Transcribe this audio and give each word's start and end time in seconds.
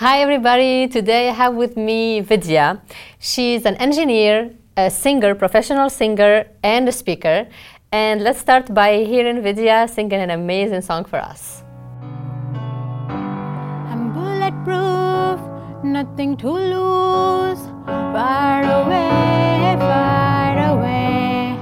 Hi, 0.00 0.22
everybody. 0.22 0.88
Today 0.88 1.28
I 1.28 1.32
have 1.32 1.54
with 1.54 1.76
me 1.76 2.22
Vidya. 2.22 2.80
She's 3.18 3.66
an 3.66 3.76
engineer, 3.76 4.50
a 4.74 4.88
singer, 4.88 5.34
professional 5.34 5.90
singer, 5.90 6.46
and 6.62 6.88
a 6.88 6.92
speaker. 6.92 7.46
And 7.92 8.22
let's 8.22 8.38
start 8.38 8.72
by 8.72 9.04
hearing 9.04 9.42
Vidya 9.42 9.86
singing 9.92 10.22
an 10.22 10.30
amazing 10.30 10.80
song 10.80 11.04
for 11.04 11.18
us. 11.18 11.62
I'm 13.10 14.14
bulletproof, 14.14 15.38
nothing 15.84 16.34
to 16.38 16.48
lose. 16.48 17.60
Far 17.84 18.62
away, 18.62 19.76
far 19.78 20.56
away. 20.72 21.58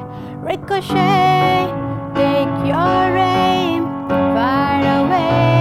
Ricochet, 0.47 1.67
take 2.15 2.55
your 2.71 3.17
aim. 3.19 3.83
Far 4.09 4.79
away, 5.01 5.58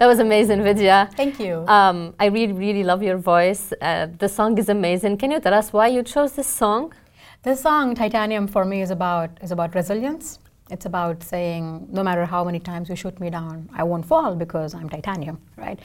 That 0.00 0.06
was 0.06 0.18
amazing, 0.18 0.62
Vidya. 0.62 1.10
Thank 1.14 1.38
you. 1.38 1.62
Um, 1.68 2.14
I 2.18 2.24
really, 2.28 2.54
really 2.54 2.82
love 2.82 3.02
your 3.02 3.18
voice. 3.18 3.70
Uh, 3.82 4.06
the 4.16 4.30
song 4.30 4.56
is 4.56 4.70
amazing. 4.70 5.18
Can 5.18 5.30
you 5.30 5.40
tell 5.40 5.52
us 5.52 5.74
why 5.74 5.88
you 5.88 6.02
chose 6.02 6.32
this 6.32 6.46
song? 6.46 6.94
This 7.42 7.60
song, 7.60 7.94
Titanium, 7.94 8.48
for 8.48 8.64
me 8.64 8.80
is 8.80 8.90
about 8.90 9.28
is 9.42 9.52
about 9.52 9.74
resilience. 9.74 10.38
It's 10.70 10.86
about 10.86 11.22
saying, 11.22 11.86
no 11.92 12.02
matter 12.02 12.24
how 12.24 12.42
many 12.44 12.60
times 12.60 12.88
you 12.88 12.96
shoot 12.96 13.20
me 13.20 13.28
down, 13.28 13.68
I 13.74 13.82
won't 13.82 14.06
fall 14.06 14.34
because 14.34 14.74
I'm 14.74 14.88
titanium, 14.88 15.38
right? 15.58 15.78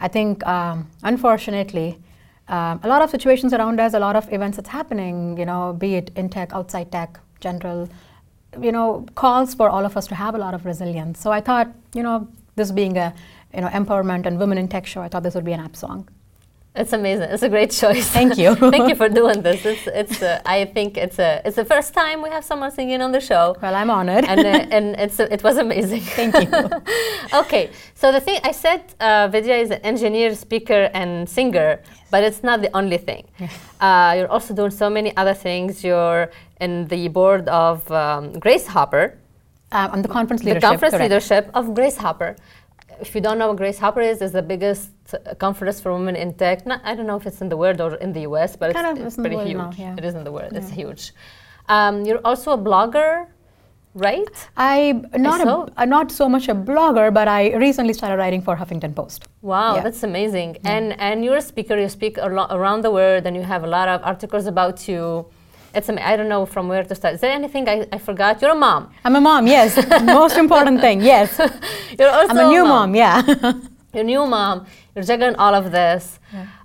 I 0.00 0.08
think, 0.08 0.46
um, 0.46 0.90
unfortunately, 1.02 1.98
um, 2.48 2.78
a 2.82 2.88
lot 2.88 3.00
of 3.00 3.08
situations 3.08 3.54
around 3.54 3.80
us, 3.80 3.94
a 3.94 3.98
lot 3.98 4.16
of 4.16 4.30
events 4.30 4.58
that's 4.58 4.68
happening, 4.68 5.38
you 5.38 5.46
know, 5.46 5.72
be 5.72 5.94
it 5.94 6.10
in 6.14 6.28
tech, 6.28 6.52
outside 6.52 6.92
tech, 6.92 7.18
general, 7.40 7.88
you 8.60 8.70
know, 8.70 9.06
calls 9.14 9.54
for 9.54 9.70
all 9.70 9.86
of 9.86 9.96
us 9.96 10.06
to 10.08 10.14
have 10.14 10.34
a 10.34 10.38
lot 10.38 10.52
of 10.52 10.66
resilience. 10.66 11.20
So 11.20 11.32
I 11.32 11.40
thought, 11.40 11.68
you 11.94 12.02
know, 12.02 12.28
this 12.56 12.70
being 12.70 12.98
a, 12.98 13.14
you 13.54 13.60
know, 13.60 13.68
empowerment 13.68 14.26
and 14.26 14.38
women 14.38 14.58
in 14.58 14.68
tech 14.68 14.86
show, 14.86 15.00
I 15.02 15.08
thought 15.08 15.22
this 15.22 15.34
would 15.34 15.44
be 15.44 15.52
an 15.52 15.60
app 15.60 15.76
song. 15.76 16.08
It's 16.74 16.94
amazing. 16.94 17.28
It's 17.28 17.42
a 17.42 17.50
great 17.50 17.70
choice. 17.70 18.08
Thank 18.08 18.38
you. 18.38 18.54
Thank 18.74 18.88
you 18.88 18.94
for 18.94 19.06
doing 19.10 19.42
this. 19.42 19.62
It's, 19.66 19.86
it's. 19.88 20.22
Uh, 20.22 20.40
I 20.46 20.64
think 20.64 20.96
it's 20.96 21.18
a. 21.18 21.42
It's 21.44 21.56
the 21.56 21.66
first 21.66 21.92
time 21.92 22.22
we 22.22 22.30
have 22.30 22.44
someone 22.46 22.70
singing 22.70 23.02
on 23.02 23.12
the 23.12 23.20
show. 23.20 23.54
Well, 23.60 23.74
I'm 23.74 23.90
honored. 23.90 24.24
and 24.24 24.40
uh, 24.40 24.76
and 24.76 24.86
it's 24.98 25.20
it 25.20 25.42
was 25.42 25.58
amazing. 25.58 26.00
Thank 26.18 26.34
you. 26.42 26.70
okay, 27.42 27.68
so 27.94 28.10
the 28.10 28.20
thing 28.20 28.40
I 28.42 28.52
said, 28.52 28.80
uh, 29.00 29.28
Vidya 29.30 29.56
is 29.56 29.70
an 29.70 29.82
engineer, 29.82 30.34
speaker, 30.34 30.88
and 30.94 31.28
singer, 31.28 31.78
but 32.10 32.24
it's 32.24 32.42
not 32.42 32.62
the 32.62 32.74
only 32.74 32.96
thing. 32.96 33.24
Uh, 33.78 34.14
you're 34.16 34.32
also 34.32 34.54
doing 34.54 34.70
so 34.70 34.88
many 34.88 35.14
other 35.18 35.34
things. 35.34 35.84
You're 35.84 36.30
in 36.58 36.86
the 36.88 37.08
board 37.08 37.48
of 37.48 37.76
um, 37.92 38.32
Grace 38.44 38.66
Hopper, 38.66 39.18
Uh, 39.72 39.88
on 39.94 40.02
the 40.02 40.08
conference 40.08 40.42
the 40.42 40.60
conference 40.60 40.92
correct. 40.94 41.02
leadership 41.10 41.44
of 41.54 41.64
Grace 41.74 41.98
Hopper. 41.98 42.36
If 43.02 43.14
you 43.16 43.20
don't 43.26 43.38
know 43.40 43.48
what 43.48 43.56
Grace 43.62 43.78
Hopper 43.84 44.00
is, 44.12 44.22
is 44.26 44.32
the 44.32 44.42
biggest 44.52 44.90
conference 45.44 45.80
for 45.82 45.92
women 45.92 46.14
in 46.24 46.28
tech. 46.42 46.64
Not, 46.70 46.80
I 46.84 46.94
don't 46.96 47.06
know 47.10 47.16
if 47.22 47.26
it's 47.26 47.40
in 47.44 47.48
the 47.48 47.56
world 47.62 47.80
or 47.80 47.90
in 47.96 48.10
the 48.16 48.22
US, 48.30 48.50
but 48.60 48.72
Kind 48.74 48.86
it's, 48.98 49.00
it's 49.06 49.12
is 49.14 49.18
in 49.18 49.22
the 49.22 49.28
pretty 49.28 49.48
huge. 49.50 49.58
now, 49.58 49.70
yeah. 49.84 49.96
It 49.98 50.04
is 50.04 50.14
in 50.14 50.24
the 50.28 50.32
world. 50.36 50.52
It's 50.60 50.70
huge. 50.70 51.12
Um, 51.68 51.94
you're 52.06 52.20
also 52.24 52.48
a 52.52 52.58
blogger, 52.68 53.26
right? 53.94 54.36
I 54.56 54.76
not 55.30 55.40
saw. 55.40 55.64
a, 55.64 55.82
uh, 55.82 55.84
not 55.96 56.06
so 56.20 56.28
much 56.28 56.48
a 56.48 56.54
blogger, 56.54 57.12
but 57.18 57.26
I 57.28 57.54
recently 57.56 57.92
started 57.92 58.16
writing 58.22 58.42
for 58.46 58.56
Huffington 58.56 58.94
Post. 58.94 59.20
Wow, 59.42 59.74
Yeah. 59.76 59.82
that's 59.86 60.02
amazing. 60.10 60.50
And 60.64 60.86
and 61.08 61.16
you're 61.24 61.40
a 61.44 61.46
speaker. 61.52 61.74
You 61.84 61.88
speak 62.00 62.14
alo- 62.18 62.50
around 62.58 62.80
the 62.86 62.92
world, 62.98 63.22
and 63.26 63.32
you 63.38 63.42
have 63.54 63.62
a 63.64 63.70
lot 63.78 63.88
of 63.94 63.98
articles 64.12 64.46
about 64.46 64.76
you. 64.88 65.04
It's 65.74 65.88
I 65.88 66.16
don't 66.16 66.28
know 66.28 66.44
from 66.46 66.68
where 66.68 66.84
to 66.84 66.94
start. 66.94 67.14
Is 67.14 67.20
there 67.20 67.32
anything 67.32 67.68
I, 67.68 67.86
I 67.92 67.98
forgot? 67.98 68.40
You're 68.42 68.52
a 68.52 68.54
mom. 68.54 68.90
I'm 69.04 69.16
a 69.16 69.20
mom. 69.20 69.46
Yes, 69.46 69.76
most 70.04 70.36
important 70.36 70.80
thing. 70.80 71.00
Yes, 71.00 71.38
You're 71.98 72.10
also 72.10 72.30
I'm 72.30 72.46
a 72.46 72.48
new 72.48 72.64
mom. 72.64 72.94
Yeah. 72.94 73.22
You're 73.94 74.02
a 74.02 74.04
new 74.04 74.26
mom. 74.26 74.66
You're 74.94 75.04
juggling 75.04 75.36
all 75.36 75.54
of 75.54 75.70
this. 75.70 76.18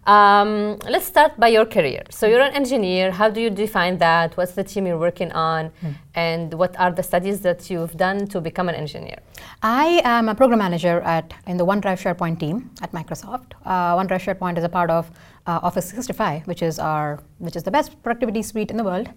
Um, 0.06 0.78
let's 0.88 1.06
start 1.06 1.38
by 1.38 1.50
your 1.50 1.66
career. 1.66 2.04
So 2.10 2.26
you're 2.28 2.40
an 2.42 2.54
engineer. 2.54 3.12
How 3.12 3.30
do 3.30 3.42
you 3.42 3.50
define 3.50 3.98
that? 3.98 4.38
What's 4.38 4.54
the 4.54 4.64
team 4.64 4.88
you're 4.88 4.98
working 4.98 5.34
on, 5.34 5.72
and 6.16 6.54
what 6.54 6.80
are 6.80 6.92
the 6.92 7.04
studies 7.04 7.42
that 7.42 7.70
you've 7.70 7.98
done 7.98 8.28
to 8.28 8.40
become 8.40 8.70
an 8.70 8.76
engineer? 8.76 9.20
I 9.62 10.02
am 10.06 10.30
a 10.30 10.36
program 10.36 10.60
manager 10.60 11.02
at 11.02 11.34
in 11.48 11.58
the 11.58 11.66
OneDrive 11.66 12.00
SharePoint 12.02 12.40
team 12.40 12.70
at 12.82 12.94
Microsoft. 12.94 13.52
Uh, 13.66 13.98
OneDrive 13.98 14.24
SharePoint 14.24 14.58
is 14.58 14.64
a 14.64 14.70
part 14.70 14.90
of 14.90 15.12
uh, 15.48 15.60
Office 15.64 15.86
365, 15.86 16.46
which 16.46 16.62
is 16.62 16.78
our 16.78 17.20
which 17.40 17.56
is 17.56 17.64
the 17.64 17.72
best 17.72 18.02
productivity 18.04 18.44
suite 18.44 18.70
in 18.70 18.78
the 18.78 18.84
world. 18.84 19.10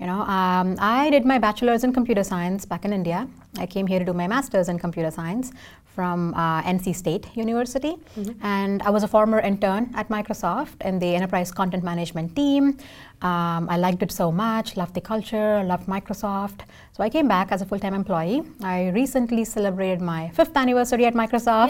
You 0.00 0.06
know, 0.06 0.22
um, 0.22 0.76
I 0.80 1.10
did 1.10 1.24
my 1.26 1.38
bachelor's 1.38 1.84
in 1.84 1.92
computer 1.92 2.24
science 2.24 2.64
back 2.64 2.84
in 2.84 2.92
India. 2.92 3.28
I 3.58 3.66
came 3.66 3.86
here 3.86 3.98
to 3.98 4.04
do 4.04 4.12
my 4.12 4.26
master's 4.26 4.68
in 4.68 4.78
computer 4.78 5.10
science 5.10 5.52
from 5.94 6.32
uh, 6.34 6.62
NC 6.62 6.96
State 6.96 7.26
University, 7.36 7.96
and 8.42 8.82
I 8.82 8.90
was 8.90 9.02
a 9.02 9.08
former 9.08 9.38
intern 9.40 9.90
at 9.94 10.08
Microsoft 10.08 10.80
in 10.84 10.98
the 10.98 11.14
enterprise 11.14 11.52
content 11.52 11.84
management 11.84 12.34
team. 12.34 12.78
Um, 13.20 13.68
I 13.68 13.76
liked 13.76 14.02
it 14.02 14.10
so 14.10 14.32
much, 14.32 14.76
loved 14.76 14.94
the 14.94 15.02
culture, 15.02 15.62
loved 15.64 15.86
Microsoft. 15.86 16.60
So 16.96 17.04
I 17.04 17.10
came 17.10 17.28
back 17.28 17.52
as 17.52 17.60
a 17.60 17.66
full-time 17.66 17.94
employee. 17.94 18.42
I 18.62 18.88
recently 18.88 19.44
celebrated 19.44 20.00
my 20.00 20.30
fifth 20.30 20.56
anniversary 20.56 21.04
at 21.04 21.14
Microsoft. 21.14 21.68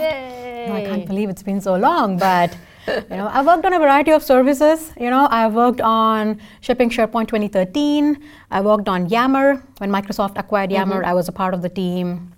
Know, 0.69 0.75
I 0.77 0.85
can't 0.85 1.07
believe 1.07 1.29
it's 1.29 1.43
been 1.43 1.61
so 1.61 1.75
long, 1.75 2.17
but 2.17 2.57
you 2.89 3.17
know, 3.17 3.29
I've 3.33 3.47
worked 3.47 3.65
on 3.65 3.73
a 3.73 3.79
variety 3.79 4.11
of 4.11 4.23
services. 4.23 4.93
You 4.99 5.11
know, 5.11 5.29
I've 5.31 5.55
worked 5.55 5.81
on 5.81 6.41
shipping 6.61 6.91
SharePoint 6.91 7.29
2013. 7.29 8.23
I 8.51 8.61
worked 8.61 8.89
on 8.89 9.09
Yammer 9.09 9.63
when 9.79 9.91
Microsoft 9.91 10.37
acquired 10.37 10.71
mm-hmm. 10.71 10.91
Yammer. 10.91 11.05
I 11.05 11.13
was 11.13 11.29
a 11.29 11.33
part 11.33 11.55
of 11.55 11.63
the 11.63 11.69
team 11.69 12.33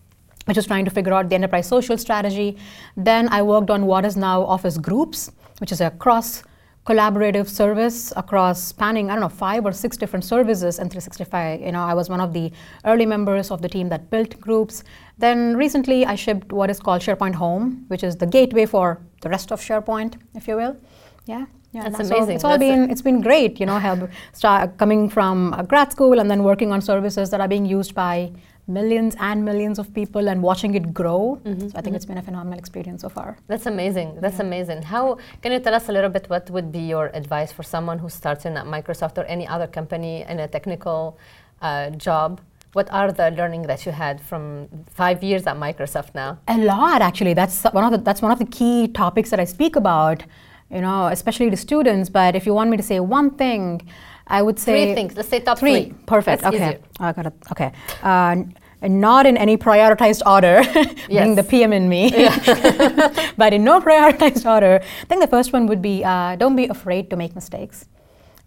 which 0.47 0.57
was 0.57 0.67
trying 0.67 0.85
to 0.85 0.91
figure 0.91 1.13
out 1.15 1.29
the 1.29 1.35
enterprise 1.35 1.67
social 1.67 1.97
strategy. 1.97 2.57
Then 2.97 3.29
I 3.31 3.43
worked 3.43 3.71
on 3.71 3.87
what 3.87 4.05
is 4.05 4.17
now 4.17 4.43
Office 4.43 4.77
Groups, 4.77 5.31
which 5.59 5.73
is 5.73 5.81
a 5.81 5.91
cross 5.91 6.43
collaborative 6.87 7.49
service 7.49 8.13
across 8.17 8.63
spanning 8.63 9.11
I 9.11 9.15
don't 9.15 9.23
know 9.23 9.29
five 9.29 9.65
or 9.65 9.73
six 9.73 9.97
different 9.97 10.25
services 10.25 10.79
in 10.79 10.89
365. 10.89 11.61
You 11.61 11.73
know, 11.73 11.83
I 11.83 11.95
was 11.95 12.09
one 12.11 12.21
of 12.21 12.33
the 12.33 12.53
early 12.85 13.07
members 13.07 13.51
of 13.51 13.63
the 13.63 13.69
team 13.69 13.89
that 13.89 14.11
built 14.11 14.39
groups. 14.41 14.85
Then 15.19 15.57
recently 15.57 16.05
I 16.05 16.15
shipped 16.15 16.53
what 16.53 16.71
is 16.71 16.79
called 16.81 17.01
SharePoint 17.01 17.35
Home, 17.35 17.85
which 17.89 18.05
is 18.05 18.17
the 18.17 18.27
gateway 18.27 18.67
for 18.67 19.01
the 19.23 19.31
rest 19.31 19.51
of 19.51 19.61
SharePoint, 19.61 20.17
if 20.35 20.47
you 20.47 20.57
will. 20.57 20.77
Yeah. 21.25 21.47
Yeah, 21.73 21.89
That's 21.89 22.09
so 22.09 22.15
amazing. 22.17 22.37
It's 22.37 22.45
all 22.45 22.51
That's 22.57 22.61
been 22.61 22.89
it's 22.89 23.03
been 23.03 23.21
great, 23.21 23.59
you 23.59 23.67
know, 23.67 23.79
help 23.79 24.09
start 24.33 24.77
coming 24.77 25.09
from 25.09 25.53
uh, 25.55 25.63
grad 25.63 25.91
school 25.91 26.21
and 26.21 26.31
then 26.31 26.45
working 26.45 26.71
on 26.71 26.81
services 26.81 27.31
that 27.31 27.41
are 27.41 27.49
being 27.49 27.67
used 27.67 27.97
by 27.97 28.31
millions 28.67 29.15
and 29.21 29.45
millions 29.45 29.79
of 29.79 29.93
people 29.95 30.29
and 30.29 30.43
watching 30.43 30.75
it 30.75 30.95
grow. 30.95 31.41
Mm-hmm, 31.45 31.69
So 31.69 31.79
I 31.79 31.81
think 31.83 31.97
it's 31.97 32.07
been 32.07 32.19
a 32.19 32.23
phenomenal 32.23 32.59
experience 32.59 33.03
so 33.03 33.09
far. 33.09 33.37
That's 33.47 33.67
amazing. 33.67 34.19
That's 34.21 34.41
amazing. 34.41 34.83
How 34.83 35.19
can 35.43 35.53
you 35.53 35.61
tell 35.61 35.75
us 35.75 35.89
a 35.89 35.93
little 35.93 36.11
bit 36.11 36.29
what 36.31 36.49
would 36.51 36.73
be 36.73 36.81
your 36.81 37.11
advice 37.15 37.53
for 37.53 37.63
someone 37.63 37.99
who's 37.99 38.15
starting 38.15 38.57
at 38.57 38.67
Microsoft 38.67 39.19
or 39.19 39.25
any 39.25 39.47
other 39.47 39.67
company 39.67 40.23
in 40.29 40.41
a 40.41 40.49
technical 40.49 41.19
uh, 41.61 41.91
job? 41.91 42.41
What 42.73 42.91
are 42.91 43.13
the 43.13 43.31
learning 43.31 43.63
that 43.63 43.87
you 43.87 43.93
had 43.93 44.21
from 44.21 44.69
five 44.91 45.23
years 45.23 45.47
at 45.47 45.57
Microsoft 45.57 46.15
now? 46.15 46.39
A 46.49 46.59
lot, 46.59 47.03
actually. 47.03 47.35
That's 47.35 47.63
one 47.65 47.85
of 47.85 47.93
the 47.93 47.99
that's 47.99 48.21
one 48.21 48.33
of 48.33 48.41
the 48.41 48.47
key 48.47 48.89
topics 48.89 49.31
that 49.31 49.39
I 49.39 49.45
speak 49.45 49.77
about. 49.77 50.25
You 50.71 50.81
know, 50.81 51.07
especially 51.07 51.51
to 51.51 51.57
students. 51.57 52.09
But 52.09 52.35
if 52.35 52.47
you 52.47 52.55
want 52.55 52.71
me 52.71 52.77
to 52.77 52.83
say 52.83 52.99
one 52.99 53.31
thing, 53.43 53.87
I 54.27 54.43
would 54.43 54.59
say 54.59 54.87
Three 54.87 54.95
things. 54.95 55.17
Let's 55.17 55.29
say 55.29 55.41
top 55.41 55.59
three. 55.59 55.85
three. 55.85 55.95
Perfect. 56.07 56.43
That's 56.43 56.55
okay. 56.55 56.67
easier. 56.69 56.81
I 56.99 57.13
got 57.13 57.27
it. 57.27 57.35
Okay. 57.51 57.73
Uh, 58.03 58.37
not 58.83 59.27
in 59.27 59.37
any 59.37 59.57
prioritized 59.57 60.23
order, 60.27 60.63
being 61.09 61.35
the 61.35 61.43
PM 61.43 61.73
in 61.73 61.89
me, 61.89 62.11
but 63.37 63.53
in 63.53 63.65
no 63.65 63.81
prioritized 63.81 64.51
order. 64.51 64.81
I 64.83 65.05
think 65.07 65.21
the 65.23 65.27
first 65.27 65.53
one 65.53 65.67
would 65.67 65.81
be 65.81 66.05
uh, 66.05 66.37
don't 66.37 66.57
be 66.57 66.67
afraid 66.67 67.11
to 67.11 67.17
make 67.17 67.35
mistakes. 67.35 67.87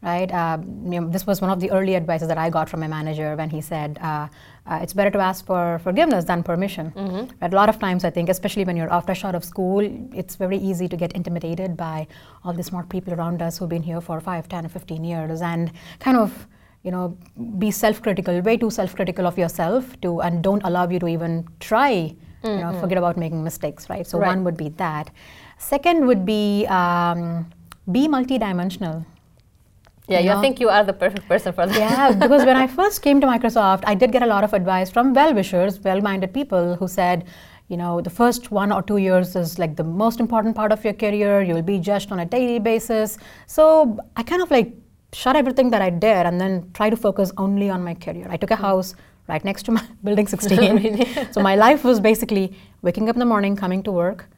Right. 0.02 0.32
Uh, 0.32 0.60
you 0.84 1.02
know, 1.02 1.10
this 1.10 1.26
was 1.26 1.42
one 1.42 1.50
of 1.50 1.60
the 1.60 1.72
early 1.72 1.96
advices 1.96 2.28
that 2.28 2.38
I 2.38 2.52
got 2.52 2.70
from 2.70 2.82
my 2.82 2.88
manager 2.88 3.36
when 3.36 3.50
he 3.50 3.62
said 3.62 3.98
uh, 4.02 4.28
uh, 4.68 4.80
it's 4.84 4.94
better 4.94 5.10
to 5.10 5.20
ask 5.20 5.44
for 5.46 5.80
forgiveness 5.80 6.24
than 6.26 6.44
permission. 6.44 6.94
Right? 7.42 7.52
A 7.52 7.56
lot 7.56 7.68
of 7.68 7.80
times, 7.80 8.04
I 8.06 8.12
think, 8.12 8.30
especially 8.30 8.64
when 8.64 8.78
you're 8.78 8.90
fresh 9.02 9.26
out 9.26 9.34
of 9.34 9.44
school, 9.44 9.80
it's 10.14 10.36
very 10.36 10.58
easy 10.58 10.88
to 10.88 10.96
get 10.96 11.14
intimidated 11.14 11.76
by 11.76 12.06
all 12.44 12.54
the 12.54 12.64
smart 12.64 12.90
people 12.90 13.12
around 13.14 13.42
us 13.42 13.58
who've 13.58 13.70
been 13.70 13.82
here 13.84 14.00
for 14.00 14.20
5, 14.20 14.48
10, 14.48 14.68
15 14.70 15.04
years 15.04 15.42
and 15.42 15.72
kind 16.00 16.18
of 16.18 16.48
you 16.84 16.92
know, 16.92 17.18
be 17.58 17.70
self-critical, 17.70 18.40
way 18.42 18.56
too 18.56 18.70
self-critical 18.70 19.26
of 19.28 19.38
yourself 19.38 20.00
to, 20.00 20.22
and 20.22 20.42
don't 20.44 20.62
allow 20.64 20.88
you 20.88 21.00
to 21.00 21.08
even 21.08 21.46
try, 21.60 22.16
you 22.44 22.58
know, 22.58 22.72
forget 22.80 22.98
about 22.98 23.18
making 23.18 23.44
mistakes, 23.44 23.90
right? 23.90 24.06
So 24.08 24.20
Right. 24.20 24.28
one 24.28 24.44
would 24.46 24.56
be 24.56 24.70
that. 24.78 25.10
Second 25.58 26.06
would 26.06 26.26
be 26.26 26.66
um, 26.68 27.50
be 27.92 28.08
multidimensional. 28.08 29.06
Yeah, 30.08 30.20
you, 30.20 30.30
know? 30.30 30.42
think 30.42 30.60
you 30.62 30.70
are 30.70 30.86
the 30.86 30.94
perfect 30.94 31.28
person 31.28 31.52
for 31.52 31.68
that. 31.68 31.78
yeah, 31.78 32.12
because 32.14 32.46
when 32.46 32.56
I 32.56 32.68
first 32.80 33.02
came 33.02 33.20
to 33.20 33.28
Microsoft, 33.28 33.84
I 33.86 33.94
did 33.94 34.12
get 34.12 34.24
a 34.24 34.26
lot 34.26 34.44
of 34.44 34.54
advice 34.54 34.90
from 34.90 35.14
well 35.14 35.34
wishers, 35.34 35.80
well 35.82 36.00
minded 36.02 36.34
people 36.34 36.76
who 36.76 36.88
said, 36.88 37.26
you 37.68 37.76
know, 37.76 38.00
the 38.00 38.10
first 38.10 38.50
one 38.50 38.72
or 38.72 38.82
two 38.82 38.98
years 38.98 39.36
is 39.36 39.60
like 39.60 39.76
the 39.76 39.84
most 39.84 40.22
important 40.22 40.56
part 40.56 40.72
of 40.72 40.84
your 40.86 40.94
career. 40.94 41.42
You'll 41.42 41.62
be 41.62 41.80
judged 41.80 42.12
on 42.14 42.20
a 42.20 42.26
daily 42.26 42.60
basis. 42.60 43.18
So 43.46 44.00
I 44.16 44.24
kind 44.24 44.42
of 44.42 44.50
like 44.50 44.74
shut 45.12 45.36
everything 45.36 45.70
that 45.72 45.82
I 45.82 45.90
did 45.90 46.26
and 46.26 46.40
then 46.40 46.70
try 46.74 46.90
to 46.90 46.96
focus 46.96 47.32
only 47.38 47.70
on 47.70 47.84
my 47.84 47.94
career. 47.94 48.28
I 48.30 48.38
took 48.38 48.52
a 48.52 48.56
house 48.56 48.96
right 49.28 49.44
next 49.44 49.64
to 49.64 49.72
my 49.72 49.84
building 50.04 50.28
16. 50.36 51.34
so 51.34 51.42
my 51.42 51.56
life 51.56 51.84
was 51.84 52.00
basically 52.00 52.56
waking 52.82 53.10
up 53.10 53.16
in 53.16 53.20
the 53.20 53.26
morning, 53.26 53.56
coming 53.58 53.84
to 53.84 53.92
work, 53.92 54.30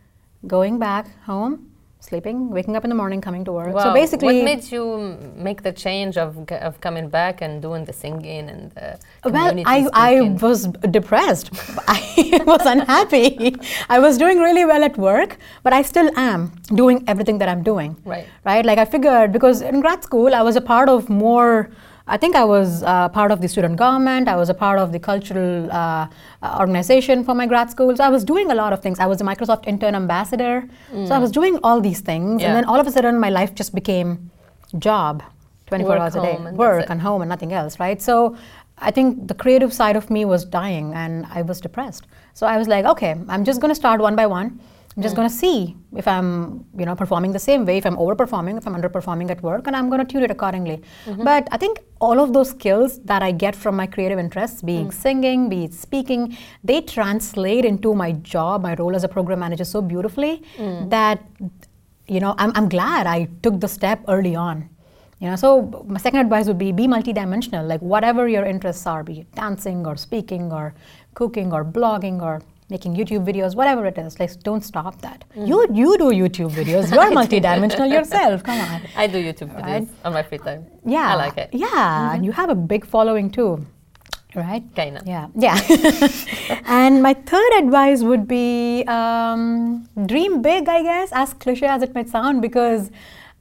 going 0.48 0.80
back 0.80 1.08
home, 1.26 1.69
sleeping, 2.00 2.50
waking 2.50 2.76
up 2.76 2.84
in 2.84 2.90
the 2.90 2.96
morning, 2.96 3.22
coming 3.22 3.44
to 3.46 3.52
work. 3.52 3.74
Wow. 3.74 3.84
So 3.84 3.94
basically, 3.94 4.38
what 4.38 4.46
made 4.46 4.72
you 4.72 5.18
make 5.36 5.64
the 5.64 5.72
change 5.72 6.18
of, 6.18 6.50
of 6.52 6.80
coming 6.82 7.10
back 7.10 7.42
and 7.42 7.62
doing 7.62 7.86
the 7.86 7.94
singing 7.94 8.50
and 8.50 8.72
the 8.72 9.00
well, 9.26 9.50
community 9.50 9.64
I, 9.66 9.90
I 9.94 10.16
speaking? 10.16 10.38
was 10.38 10.68
depressed. 10.92 11.52
I 11.88 12.42
was 12.46 12.66
unhappy. 12.66 13.56
I 13.90 14.00
was 14.00 14.18
doing 14.18 14.40
really 14.40 14.66
well 14.66 14.84
at 14.84 14.98
work, 14.98 15.38
but 15.64 15.74
I 15.74 15.82
still 15.82 16.10
am 16.18 16.52
doing 16.74 17.04
everything 17.08 17.38
that 17.40 17.50
I'm 17.50 17.64
doing. 17.64 17.96
Right. 18.06 18.28
Right? 18.46 18.66
Like 18.66 18.80
I 18.80 18.86
figured 18.86 19.32
because 19.32 19.62
in 19.62 19.82
grad 19.82 20.04
school 20.04 20.34
I 20.34 20.42
was 20.42 20.56
a 20.56 20.62
part 20.62 20.90
of 20.90 21.10
more. 21.10 21.70
I 22.10 22.18
think 22.18 22.36
I 22.36 22.44
was 22.44 22.82
uh, 22.84 23.08
part 23.10 23.32
of 23.32 23.40
the 23.40 23.48
student 23.48 23.76
government. 23.78 24.28
I 24.28 24.36
was 24.36 24.50
a 24.50 24.54
part 24.54 24.80
of 24.80 24.92
the 24.92 25.00
cultural 25.00 25.72
uh, 25.72 26.08
uh, 26.42 26.58
organization 26.60 27.24
for 27.24 27.36
my 27.36 27.46
grad 27.46 27.70
school. 27.70 27.96
So 27.96 28.04
I 28.04 28.10
was 28.10 28.24
doing 28.26 28.50
a 28.52 28.56
lot 28.56 28.74
of 28.74 28.82
things. 28.82 29.00
I 29.00 29.06
was 29.06 29.22
a 29.22 29.24
Microsoft 29.24 29.68
intern 29.68 29.94
ambassador. 29.94 30.68
So 31.08 31.14
I 31.14 31.20
was 31.20 31.32
doing 31.32 31.60
all 31.64 31.80
these 31.80 32.02
things, 32.02 32.42
Yeah. 32.42 32.48
and 32.48 32.56
then 32.58 32.66
all 32.66 32.80
of 32.80 32.88
a 32.88 32.92
sudden 32.92 33.20
my 33.20 33.30
life 33.30 33.54
just 33.54 33.76
became 33.76 34.32
job, 34.80 35.22
24 35.68 35.90
Work, 35.90 36.02
hours 36.02 36.16
a 36.16 36.22
day, 36.22 36.36
and 36.36 36.58
work 36.58 36.86
and 36.90 37.00
home 37.02 37.22
and 37.22 37.30
nothing 37.30 37.54
else, 37.54 37.80
right? 37.80 38.02
So 38.02 38.36
I 38.80 38.92
think 38.92 39.28
the 39.28 39.36
creative 39.36 39.72
side 39.72 39.96
of 39.96 40.10
me 40.10 40.26
was 40.26 40.46
dying 40.46 40.94
and 40.96 41.28
I 41.34 41.44
was 41.44 41.62
depressed. 41.62 42.08
So 42.34 42.48
I 42.48 42.58
was 42.58 42.68
like, 42.68 42.86
okay, 42.86 43.16
I'm 43.28 43.44
just 43.44 43.62
going 43.62 43.70
to 43.70 43.76
start 43.76 44.02
one 44.02 44.16
by 44.16 44.26
one. 44.26 44.60
I'm 45.00 45.04
just 45.04 45.14
mm. 45.14 45.20
going 45.20 45.30
to 45.30 45.36
see 45.36 45.78
if 45.96 46.10
I'm, 46.10 46.66
you 46.78 46.86
know, 46.86 46.94
performing 46.94 47.32
the 47.32 47.40
same 47.40 47.66
way, 47.66 47.78
if 47.78 47.86
I'm 47.86 47.96
overperforming, 47.96 48.58
if 48.58 48.68
I'm 48.68 48.76
underperforming 48.76 49.30
at 49.32 49.42
work, 49.42 49.66
and 49.66 49.74
I'm 49.74 49.88
going 49.88 50.06
to 50.06 50.12
tune 50.14 50.24
it 50.24 50.32
accordingly. 50.32 50.82
Mm-hmm. 51.06 51.24
But 51.24 51.48
I 51.54 51.58
think 51.58 51.80
all 52.02 52.20
of 52.20 52.34
those 52.34 52.50
skills 52.50 53.00
that 53.12 53.24
I 53.24 53.32
get 53.32 53.56
from 53.56 53.78
my 53.78 53.88
creative 53.88 54.20
interests, 54.20 54.62
being 54.62 54.90
mm. 54.90 54.94
singing, 54.94 55.48
be 55.48 55.64
it 55.64 55.74
speaking, 55.74 56.38
they 56.66 56.82
translate 56.82 57.64
into 57.64 57.96
my 57.96 58.12
job, 58.12 58.62
my 58.62 58.76
role 58.76 58.94
as 58.94 59.06
a 59.06 59.08
program 59.08 59.40
manager 59.40 59.64
so 59.64 59.82
beautifully 59.82 60.44
mm. 60.58 60.90
that, 60.90 61.24
you 62.10 62.20
know, 62.20 62.36
I'm, 62.38 62.52
I'm 62.56 62.68
glad 62.68 63.08
I 63.08 63.30
took 63.42 63.62
the 63.62 63.70
step 63.70 64.04
early 64.10 64.36
on. 64.36 64.70
You 65.22 65.30
know, 65.30 65.38
so 65.38 65.86
my 65.88 66.00
second 66.00 66.20
advice 66.20 66.48
would 66.48 66.58
be 66.58 66.74
be 66.74 66.88
multidimensional. 66.88 67.66
Like 67.66 67.82
whatever 67.82 68.28
your 68.28 68.44
interests 68.44 68.86
are, 68.86 69.02
be 69.02 69.22
it 69.22 69.32
dancing 69.34 69.88
or 69.88 69.96
speaking 69.96 70.52
or 70.52 70.74
cooking 71.14 71.54
or 71.54 71.64
blogging 71.64 72.22
or 72.22 72.42
making 72.70 72.96
YouTube 72.96 73.26
videos, 73.26 73.56
whatever 73.56 73.86
it 73.86 73.98
is. 73.98 74.20
Like 74.20 74.32
don't 74.44 74.64
stop 74.64 75.02
that. 75.02 75.24
You 75.36 75.66
you 75.74 75.98
do 75.98 76.10
YouTube 76.22 76.52
videos. 76.52 76.92
You're 76.94 77.12
multidimensional 77.22 77.92
yourself. 77.92 78.44
Come 78.44 78.60
on. 78.60 78.82
I 78.96 79.08
do 79.08 79.18
YouTube 79.28 79.50
videos 79.56 79.74
Right. 79.74 79.88
on 80.06 80.14
my 80.14 80.24
free 80.24 80.38
time. 80.38 80.66
Yeah. 80.86 81.14
I 81.14 81.16
like 81.16 81.38
it. 81.38 81.50
Mm-hmm. 81.52 81.64
Yeah, 81.66 82.14
and 82.14 82.26
you 82.26 82.32
have 82.32 82.50
a 82.50 82.56
big 82.56 82.86
following 82.86 83.30
too, 83.30 83.66
right? 84.36 84.64
Kinda. 84.76 85.02
Yeah, 85.06 85.28
yeah. 85.36 85.58
and 86.80 87.02
my 87.02 87.14
third 87.14 87.52
advice 87.64 88.02
would 88.04 88.28
be 88.28 88.84
um, 88.88 89.88
dream 90.06 90.42
big, 90.42 90.70
I 90.70 90.84
guess, 90.84 91.10
as 91.12 91.34
cliche 91.34 91.66
as 91.68 91.82
it 91.82 91.94
might 91.96 92.10
sound, 92.10 92.42
because 92.42 92.92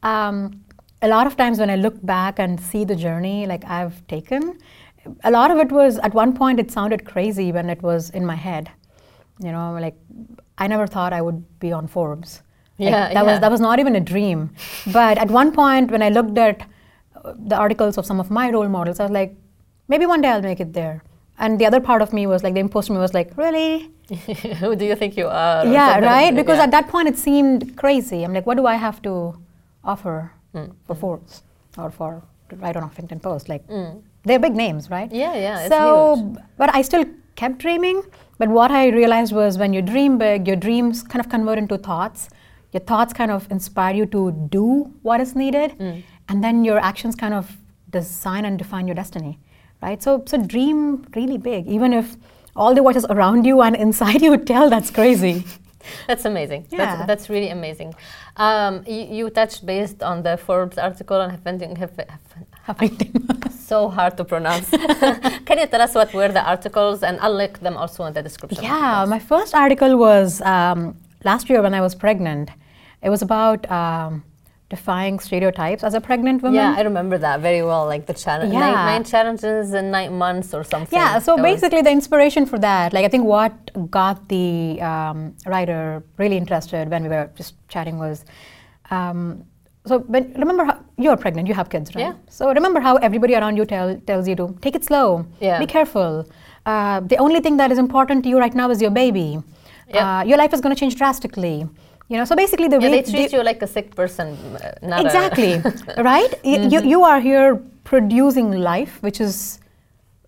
um, 0.03 0.63
a 1.03 1.09
lot 1.09 1.27
of 1.27 1.37
times 1.37 1.59
when 1.59 1.71
I 1.71 1.77
look 1.77 1.95
back 2.05 2.39
and 2.39 2.59
see 2.61 2.85
the 2.85 2.97
journey 2.97 3.47
like 3.47 3.65
I've 3.65 4.05
taken, 4.09 4.59
a 5.25 5.31
lot 5.31 5.51
of 5.51 5.59
it 5.59 5.71
was 5.71 5.99
at 5.99 6.13
one 6.15 6.33
point 6.35 6.59
it 6.61 6.71
sounded 6.71 7.05
crazy 7.05 7.53
when 7.53 7.69
it 7.71 7.83
was 7.83 8.11
in 8.11 8.25
my 8.27 8.35
head. 8.35 8.71
You 9.41 9.53
know, 9.53 9.77
like 9.81 9.97
I 10.59 10.67
never 10.67 10.87
thought 10.87 11.13
I 11.13 11.21
would 11.23 11.45
be 11.61 11.73
on 11.73 11.87
Forbes. 11.87 12.43
Like, 12.79 12.91
Yeah, 12.91 13.13
that 13.15 13.25
was 13.27 13.41
that 13.41 13.51
was 13.51 13.61
not 13.61 13.79
even 13.79 13.97
a 13.97 14.01
dream. 14.01 14.51
But 14.93 15.19
at 15.19 15.31
one 15.31 15.53
point 15.53 15.91
when 15.91 16.03
I 16.03 16.09
looked 16.09 16.39
at 16.39 16.63
uh, 17.25 17.35
the 17.37 17.57
articles 17.57 17.99
of 17.99 18.07
some 18.07 18.21
of 18.21 18.31
my 18.31 18.51
role 18.51 18.69
models, 18.69 19.01
I 19.01 19.05
was 19.05 19.13
like, 19.13 19.37
maybe 19.89 20.07
one 20.07 20.21
day 20.21 20.29
I'll 20.29 20.43
make 20.43 20.61
it 20.61 20.73
there. 20.73 21.03
And 21.41 21.59
the 21.61 21.67
other 21.67 21.81
part 21.81 22.03
of 22.03 22.13
me 22.13 22.27
was 22.27 22.43
like, 22.43 22.55
the 22.55 22.61
imposter 22.61 22.93
me 22.93 22.99
was 22.99 23.15
like, 23.15 23.37
really? 23.37 23.91
Who 24.61 24.75
do 24.75 24.85
you 24.85 24.97
think 24.97 25.17
you 25.17 25.27
are? 25.29 25.65
yeah, 25.67 25.99
right? 26.01 26.35
Because 26.35 26.57
yeah. 26.59 26.65
at 26.65 26.71
that 26.73 26.89
point 26.89 27.07
it 27.09 27.17
seemed 27.17 27.77
crazy. 27.77 28.25
I'm 28.25 28.33
like, 28.33 28.47
what 28.47 28.57
do 28.57 28.67
I 28.67 28.75
have 28.75 29.01
to 29.03 29.39
offer 29.85 30.33
Mm. 30.55 30.73
for 30.87 30.95
Forbes 30.95 31.43
or 31.77 31.91
for 31.91 32.23
to 32.49 32.57
write 32.57 32.75
on 32.77 32.83
Huffington 32.89 33.21
Post? 33.23 33.49
Like, 33.51 33.67
Mm. 33.69 34.03
they're 34.25 34.39
big 34.39 34.57
names, 34.57 34.89
right? 34.91 35.13
Yeah, 35.13 35.35
yeah, 35.35 35.69
so, 35.69 36.35
but 36.57 36.75
I 36.75 36.81
still 36.83 37.05
kept 37.37 37.59
dreaming. 37.59 38.03
But 38.39 38.49
what 38.49 38.71
I 38.71 38.89
realized 38.89 39.33
was 39.33 39.59
when 39.59 39.73
you 39.73 39.83
dream 39.83 40.19
big, 40.19 40.47
your 40.47 40.57
dreams 40.57 41.03
kind 41.03 41.21
of 41.25 41.29
convert 41.31 41.59
into 41.59 41.77
thoughts. 41.79 42.29
Your 42.73 42.81
thoughts 42.81 43.13
kind 43.13 43.31
of 43.31 43.51
inspire 43.51 43.95
you 43.95 44.07
to 44.07 44.31
do 44.51 44.93
what 45.03 45.21
is 45.21 45.35
needed, 45.35 45.73
Mm. 45.79 46.03
and 46.29 46.45
then 46.45 46.65
your 46.65 46.79
actions 46.79 47.15
kind 47.17 47.35
of 47.35 47.57
design 47.91 48.45
and 48.45 48.59
define 48.59 48.87
your 48.87 48.95
destiny, 48.95 49.39
right? 49.83 50.03
So, 50.03 50.23
so 50.27 50.37
dream 50.39 51.07
really 51.17 51.39
big, 51.39 51.67
even 51.67 51.93
if 51.95 52.17
all 52.55 52.75
the 52.75 52.83
voices 52.83 53.07
around 53.09 53.47
you 53.47 53.63
and 53.63 53.75
inside 53.75 54.21
you 54.29 54.37
tell 54.37 54.69
that's 54.69 54.91
crazy. 54.91 55.45
That's 56.07 56.27
amazing. 56.27 56.67
Yeah. 56.71 56.79
That's, 56.79 57.07
that's 57.07 57.31
really 57.31 57.49
amazing. 57.49 57.95
Um, 58.37 58.85
you, 58.87 59.03
you 59.19 59.31
touched 59.31 59.65
based 59.65 60.03
on 60.03 60.23
the 60.23 60.37
Forbes 60.37 60.77
article 60.77 61.17
on 61.19 61.31
Huffington, 61.35 61.79
Huff- 61.79 61.97
Huff- 61.97 62.35
Huffington. 62.37 62.48
so 63.51 63.89
hard 63.89 64.17
to 64.17 64.25
pronounce. 64.25 64.71
Can 65.47 65.59
you 65.59 65.67
tell 65.67 65.81
us 65.81 65.95
what 65.95 66.13
were 66.15 66.29
the 66.29 66.43
articles 66.43 67.03
and 67.03 67.19
I'll 67.21 67.35
link 67.35 67.61
them 67.61 67.77
also 67.77 68.05
in 68.05 68.13
the 68.15 68.23
description. 68.23 68.63
Yeah, 68.63 69.05
my 69.09 69.19
first 69.19 69.55
article 69.55 69.97
was 69.97 70.41
um, 70.43 70.97
last 71.25 71.49
year 71.51 71.63
when 71.63 71.75
I 71.75 71.81
was 71.81 71.95
pregnant. 71.95 72.51
It 73.03 73.11
was 73.11 73.23
about 73.23 73.71
um, 73.71 74.25
defying 74.71 75.19
stereotypes 75.19 75.83
as 75.83 75.95
a 75.95 76.01
pregnant 76.01 76.43
woman. 76.43 76.57
Yeah, 76.57 76.75
I 76.77 76.83
remember 76.83 77.17
that 77.19 77.41
very 77.41 77.63
well. 77.63 77.87
Like 77.87 78.07
the 78.07 78.15
challenge, 78.15 78.53
Yeah. 78.53 78.61
nine, 78.61 78.75
nine 78.75 79.05
challenges 79.05 79.73
in 79.73 79.91
nine 79.91 80.13
months 80.19 80.53
or 80.53 80.63
something. 80.65 80.99
Yeah, 80.99 81.19
so 81.19 81.37
That 81.37 81.43
basically 81.43 81.83
the 81.83 81.91
inspiration 81.91 82.45
for 82.45 82.59
that, 82.59 82.93
like 82.93 83.05
I 83.05 83.09
think 83.09 83.25
what 83.25 83.91
got 83.91 84.29
the 84.29 84.81
um, 84.83 85.35
writer 85.47 86.03
really 86.19 86.37
interested 86.37 86.91
when 86.91 87.03
we 87.05 87.09
were 87.09 87.31
just 87.35 87.55
chatting 87.69 87.99
was, 87.99 88.25
um, 88.91 89.45
so 89.89 89.99
when, 90.01 90.33
remember 90.35 90.65
how 90.65 90.77
you're 90.99 91.17
pregnant, 91.17 91.49
you 91.49 91.55
have 91.55 91.69
kids, 91.71 91.95
right? 91.95 92.03
Yeah. 92.07 92.15
So 92.29 92.53
remember 92.53 92.81
how 92.81 92.97
everybody 92.97 93.35
around 93.35 93.57
you 93.57 93.65
tell, 93.65 93.97
tells 94.07 94.29
you 94.29 94.37
to 94.37 94.47
take 94.61 94.75
it 94.77 94.85
slow, 94.85 95.27
Yeah. 95.41 95.59
be 95.59 95.67
careful. 95.67 96.27
Uh, 96.67 97.01
the 97.01 97.17
only 97.17 97.41
thing 97.41 97.57
that 97.57 97.73
is 97.73 97.79
important 97.79 98.23
to 98.25 98.29
you 98.29 98.39
right 98.39 98.55
now 98.55 98.71
is 98.71 98.81
your 98.83 98.91
baby. 98.91 99.29
Yep. 99.95 100.03
Uh, 100.05 100.23
your 100.31 100.39
life 100.39 100.53
is 100.53 100.61
going 100.61 100.75
to 100.75 100.79
change 100.79 100.97
drastically. 100.97 101.67
You 102.11 102.17
know, 102.17 102.25
so 102.25 102.35
basically 102.37 102.69
the 102.69 102.79
yeah, 102.81 102.91
way 102.91 103.01
they 103.03 103.11
treat 103.13 103.33
you 103.33 103.43
like 103.43 103.61
a 103.63 103.67
sick 103.67 103.95
person, 103.95 104.29
uh, 104.57 104.97
exactly 105.05 105.63
right 106.13 106.33
Y- 106.45 106.69
you, 106.73 106.81
you 106.93 107.03
are 107.03 107.21
here 107.21 107.57
producing 107.85 108.51
life 108.53 108.95
which 109.03 109.21
is 109.21 109.61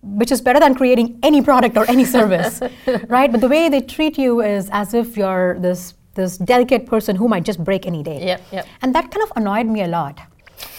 which 0.03 0.31
is 0.31 0.41
better 0.41 0.59
than 0.59 0.73
creating 0.75 1.07
any 1.23 1.41
product 1.41 1.77
or 1.77 1.85
any 1.95 2.05
service 2.05 2.59
right 3.15 3.31
but 3.31 3.41
the 3.41 3.47
way 3.47 3.69
they 3.69 3.81
treat 3.81 4.17
you 4.17 4.41
is 4.41 4.69
as 4.71 4.93
if 5.01 5.17
you're 5.17 5.57
this 5.59 5.93
this 6.15 6.37
delicate 6.37 6.85
person 6.85 7.15
who 7.15 7.27
might 7.27 7.43
just 7.43 7.63
break 7.63 7.85
any 7.85 8.03
day 8.03 8.25
Yep, 8.25 8.41
yep. 8.51 8.65
and 8.81 8.93
that 8.95 9.11
kind 9.11 9.23
of 9.23 9.31
annoyed 9.35 9.67
me 9.67 9.81
a 9.81 9.87
lot 9.87 10.19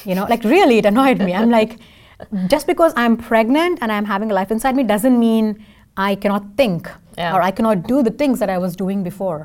you 0.04 0.14
know 0.14 0.26
like 0.28 0.44
really 0.44 0.78
it 0.78 0.86
annoyed 0.86 1.18
me 1.18 1.34
i'm 1.34 1.50
like 1.50 1.78
just 2.46 2.66
because 2.66 2.92
i'm 2.96 3.16
pregnant 3.16 3.78
and 3.82 3.90
i'm 3.90 4.04
having 4.04 4.30
a 4.30 4.34
life 4.34 4.50
inside 4.50 4.76
me 4.76 4.82
doesn't 4.82 5.18
mean 5.18 5.64
i 5.96 6.14
cannot 6.14 6.44
think 6.56 6.90
Yeah. 7.18 7.34
or 7.34 7.40
i 7.42 7.50
cannot 7.50 7.86
do 7.88 8.02
the 8.02 8.10
things 8.20 8.38
that 8.42 8.50
i 8.50 8.58
was 8.58 8.76
doing 8.76 9.02
before 9.02 9.40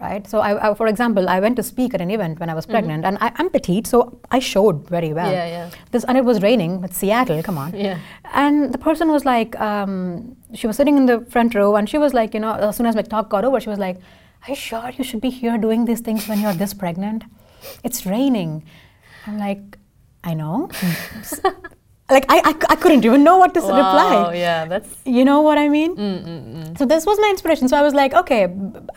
right 0.00 0.26
so 0.32 0.40
I, 0.40 0.50
I 0.70 0.74
for 0.74 0.86
example 0.86 1.28
i 1.28 1.38
went 1.44 1.56
to 1.56 1.62
speak 1.62 1.94
at 1.94 2.00
an 2.00 2.10
event 2.10 2.40
when 2.40 2.50
i 2.52 2.54
was 2.54 2.66
pregnant 2.66 3.04
and 3.04 3.18
I, 3.20 3.32
i'm 3.36 3.48
petite 3.50 3.86
so 3.86 3.98
i 4.30 4.38
showed 4.38 4.78
very 4.96 5.12
well 5.12 5.26
Mm-hmm. 5.32 5.48
Yeah, 5.54 5.66
yeah. 5.70 5.70
this 5.92 6.04
and 6.04 6.16
it 6.20 6.24
was 6.24 6.40
raining 6.42 6.82
it's 6.84 6.96
seattle 6.96 7.42
come 7.48 7.58
on 7.64 7.74
Yeah. 7.74 7.98
and 8.44 8.72
the 8.74 8.78
person 8.78 9.10
was 9.16 9.24
like 9.24 9.58
um, 9.60 9.92
she 10.54 10.66
was 10.66 10.76
sitting 10.76 10.96
in 10.96 11.06
the 11.06 11.20
front 11.34 11.54
row 11.54 11.76
and 11.76 11.88
she 11.88 11.98
was 11.98 12.14
like 12.20 12.32
you 12.34 12.40
know 12.40 12.52
as 12.54 12.76
soon 12.76 12.86
as 12.86 12.94
my 12.96 13.02
talk 13.02 13.28
got 13.36 13.44
over 13.44 13.60
she 13.60 13.68
was 13.68 13.78
like 13.78 13.98
are 14.42 14.50
you 14.50 14.56
sure 14.56 14.90
you 14.98 15.04
should 15.04 15.20
be 15.20 15.30
here 15.30 15.56
doing 15.58 15.84
these 15.84 16.00
things 16.00 16.26
when 16.28 16.40
you're 16.40 16.54
this 16.54 16.74
pregnant 16.74 17.24
it's 17.84 18.06
raining 18.06 18.64
i'm 19.26 19.38
like 19.38 19.78
i 20.24 20.32
know 20.34 20.68
like 22.10 22.24
I, 22.28 22.38
I, 22.50 22.54
I 22.70 22.76
couldn't 22.76 23.04
even 23.04 23.22
know 23.22 23.36
what 23.38 23.54
to 23.54 23.60
Wow, 23.60 23.68
reply 23.76 24.34
yeah, 24.34 24.64
that's. 24.64 24.96
you 25.04 25.24
know 25.24 25.42
what 25.42 25.58
I 25.58 25.68
mean? 25.68 25.94
Mm, 25.96 26.76
So 26.78 26.84
this 26.84 27.06
was 27.06 27.16
my 27.20 27.28
inspiration. 27.30 27.68
So 27.68 27.76
I 27.76 27.82
was 27.82 27.94
like, 27.94 28.14
okay, 28.14 28.44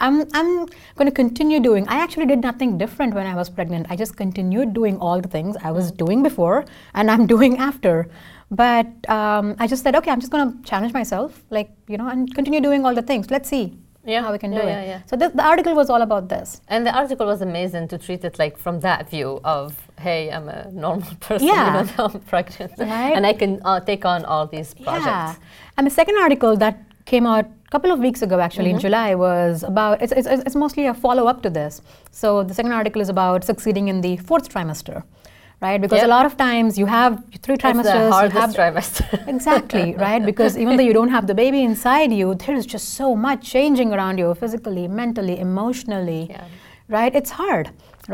I'm 0.05 0.15
I'm 0.33 0.49
going 0.97 1.05
to 1.05 1.11
continue 1.11 1.59
doing. 1.59 1.87
I 1.87 1.97
actually 2.05 2.25
did 2.25 2.41
nothing 2.41 2.79
different 2.79 3.13
when 3.13 3.27
I 3.27 3.35
was 3.35 3.51
pregnant. 3.51 3.85
I 3.91 3.95
just 3.95 4.15
continued 4.17 4.73
doing 4.73 4.97
all 4.97 5.21
the 5.21 5.27
things 5.27 5.55
I 5.63 5.69
was 5.69 5.91
doing 5.91 6.23
before, 6.23 6.65
and 6.95 7.11
I'm 7.11 7.27
doing 7.35 7.57
after. 7.69 8.09
But 8.49 8.87
um, 9.17 9.55
I 9.59 9.67
just 9.67 9.83
said, 9.83 9.95
okay, 10.01 10.09
I'm 10.09 10.19
just 10.19 10.31
going 10.31 10.49
to 10.51 10.63
challenge 10.71 10.93
myself, 10.93 11.39
like 11.51 11.69
you 11.87 11.97
know, 12.01 12.07
and 12.07 12.33
continue 12.33 12.61
doing 12.61 12.83
all 12.83 12.95
the 12.95 13.03
things. 13.13 13.29
Let's 13.29 13.47
see 13.47 13.77
Yeah, 14.05 14.21
how 14.21 14.31
we 14.33 14.37
can 14.37 14.51
yeah, 14.51 14.61
do 14.61 14.67
yeah, 14.67 14.81
it. 14.81 14.87
yeah. 14.87 15.01
So 15.05 15.15
this, 15.15 15.31
the 15.31 15.43
article 15.45 15.75
was 15.75 15.89
all 15.89 16.01
about 16.01 16.27
this. 16.27 16.61
And 16.67 16.85
the 16.85 16.93
article 16.93 17.25
was 17.25 17.41
amazing 17.41 17.87
to 17.89 17.97
treat 17.97 18.23
it 18.25 18.37
like 18.37 18.57
from 18.57 18.81
that 18.81 19.09
view 19.09 19.39
of, 19.45 19.75
hey, 19.99 20.29
I'm 20.31 20.49
a 20.49 20.69
normal 20.71 21.07
person, 21.21 21.47
Yeah. 21.47 21.81
even 21.83 21.95
though 21.95 22.05
I'm 22.13 22.19
pregnant, 22.21 22.73
Right. 22.77 23.13
and 23.15 23.25
I 23.25 23.33
can 23.33 23.61
uh, 23.63 23.79
take 23.79 24.03
on 24.05 24.25
all 24.25 24.45
these 24.45 24.73
projects. 24.73 25.05
Yeah. 25.05 25.35
And 25.77 25.87
the 25.87 25.91
second 25.91 26.17
article 26.19 26.57
that 26.57 26.79
came 27.05 27.25
out 27.25 27.45
a 27.45 27.71
couple 27.71 27.91
of 27.91 27.99
weeks 27.99 28.21
ago, 28.21 28.39
actually 28.39 28.65
Mm-hmm. 28.71 28.75
in 28.75 28.81
July, 28.81 29.15
was 29.15 29.63
about 29.63 30.01
it's, 30.01 30.11
it's, 30.11 30.27
it's 30.27 30.55
mostly 30.55 30.85
a 30.87 30.93
follow 30.93 31.27
up 31.27 31.41
to 31.43 31.49
this. 31.49 31.81
So 32.11 32.43
the 32.43 32.53
second 32.53 32.73
article 32.73 33.01
is 33.01 33.09
about 33.09 33.43
succeeding 33.45 33.87
in 33.87 34.01
the 34.01 34.17
fourth 34.17 34.49
trimester, 34.53 35.03
right? 35.65 35.79
Because 35.83 36.01
Yep. 36.01 36.09
a 36.11 36.13
lot 36.17 36.25
of 36.29 36.33
times 36.47 36.77
you 36.81 36.87
have 36.99 37.13
three 37.43 37.55
It's 37.55 37.63
trimesters. 37.63 37.99
the 37.99 38.05
you 38.05 38.11
hardest 38.17 38.39
have 38.41 38.51
trimester. 38.59 39.27
exactly 39.35 39.87
right 40.07 40.23
because 40.31 40.53
even 40.63 40.73
though 40.77 40.87
you 40.89 40.95
don't 40.99 41.13
have 41.17 41.25
the 41.31 41.37
baby 41.43 41.59
inside 41.69 42.11
you 42.21 42.27
there 42.43 42.55
is 42.61 42.65
just 42.75 42.87
so 43.01 43.07
much 43.27 43.39
changing 43.55 43.89
around 43.95 44.15
you 44.23 44.27
physically 44.43 44.85
mentally 45.01 45.35
emotionally 45.47 46.21
Yeah. 46.29 46.45
right 46.97 47.13
it's 47.19 47.31
hard 47.41 47.65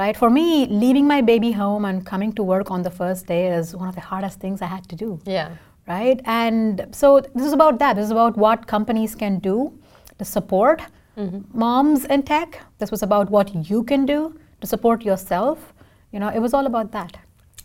right 0.01 0.15
for 0.21 0.29
me 0.39 0.47
leaving 0.83 1.05
my 1.13 1.19
baby 1.31 1.51
home 1.61 1.83
and 1.89 1.97
coming 2.11 2.31
to 2.39 2.43
work 2.53 2.67
on 2.75 2.79
the 2.87 2.93
first 3.01 3.21
day 3.33 3.43
is 3.59 3.75
one 3.81 3.87
of 3.91 3.95
the 3.99 4.05
hardest 4.11 4.39
things 4.43 4.57
i 4.67 4.69
had 4.75 4.83
to 4.91 4.95
do 5.05 5.09
yeah. 5.37 5.49
right 5.95 6.19
and 6.41 6.85
so 7.01 7.07
this 7.37 7.45
is 7.51 7.53
about 7.59 7.79
that 7.83 7.93
this 8.01 8.05
is 8.09 8.15
about 8.19 8.37
what 8.45 8.67
companies 8.75 9.15
can 9.23 9.39
do 9.51 9.55
to 10.19 10.25
support 10.35 10.77
mm-hmm. 11.17 11.39
moms 11.63 12.05
in 12.17 12.21
tech 12.33 12.49
this 12.83 12.91
was 12.95 13.01
about 13.09 13.27
what 13.37 13.47
you 13.71 13.79
can 13.93 14.05
do 14.13 14.19
to 14.61 14.67
support 14.75 14.99
yourself 15.09 15.73
you 16.13 16.19
know 16.21 16.29
it 16.37 16.41
was 16.47 16.53
all 16.59 16.67
about 16.73 16.91
that 16.99 17.17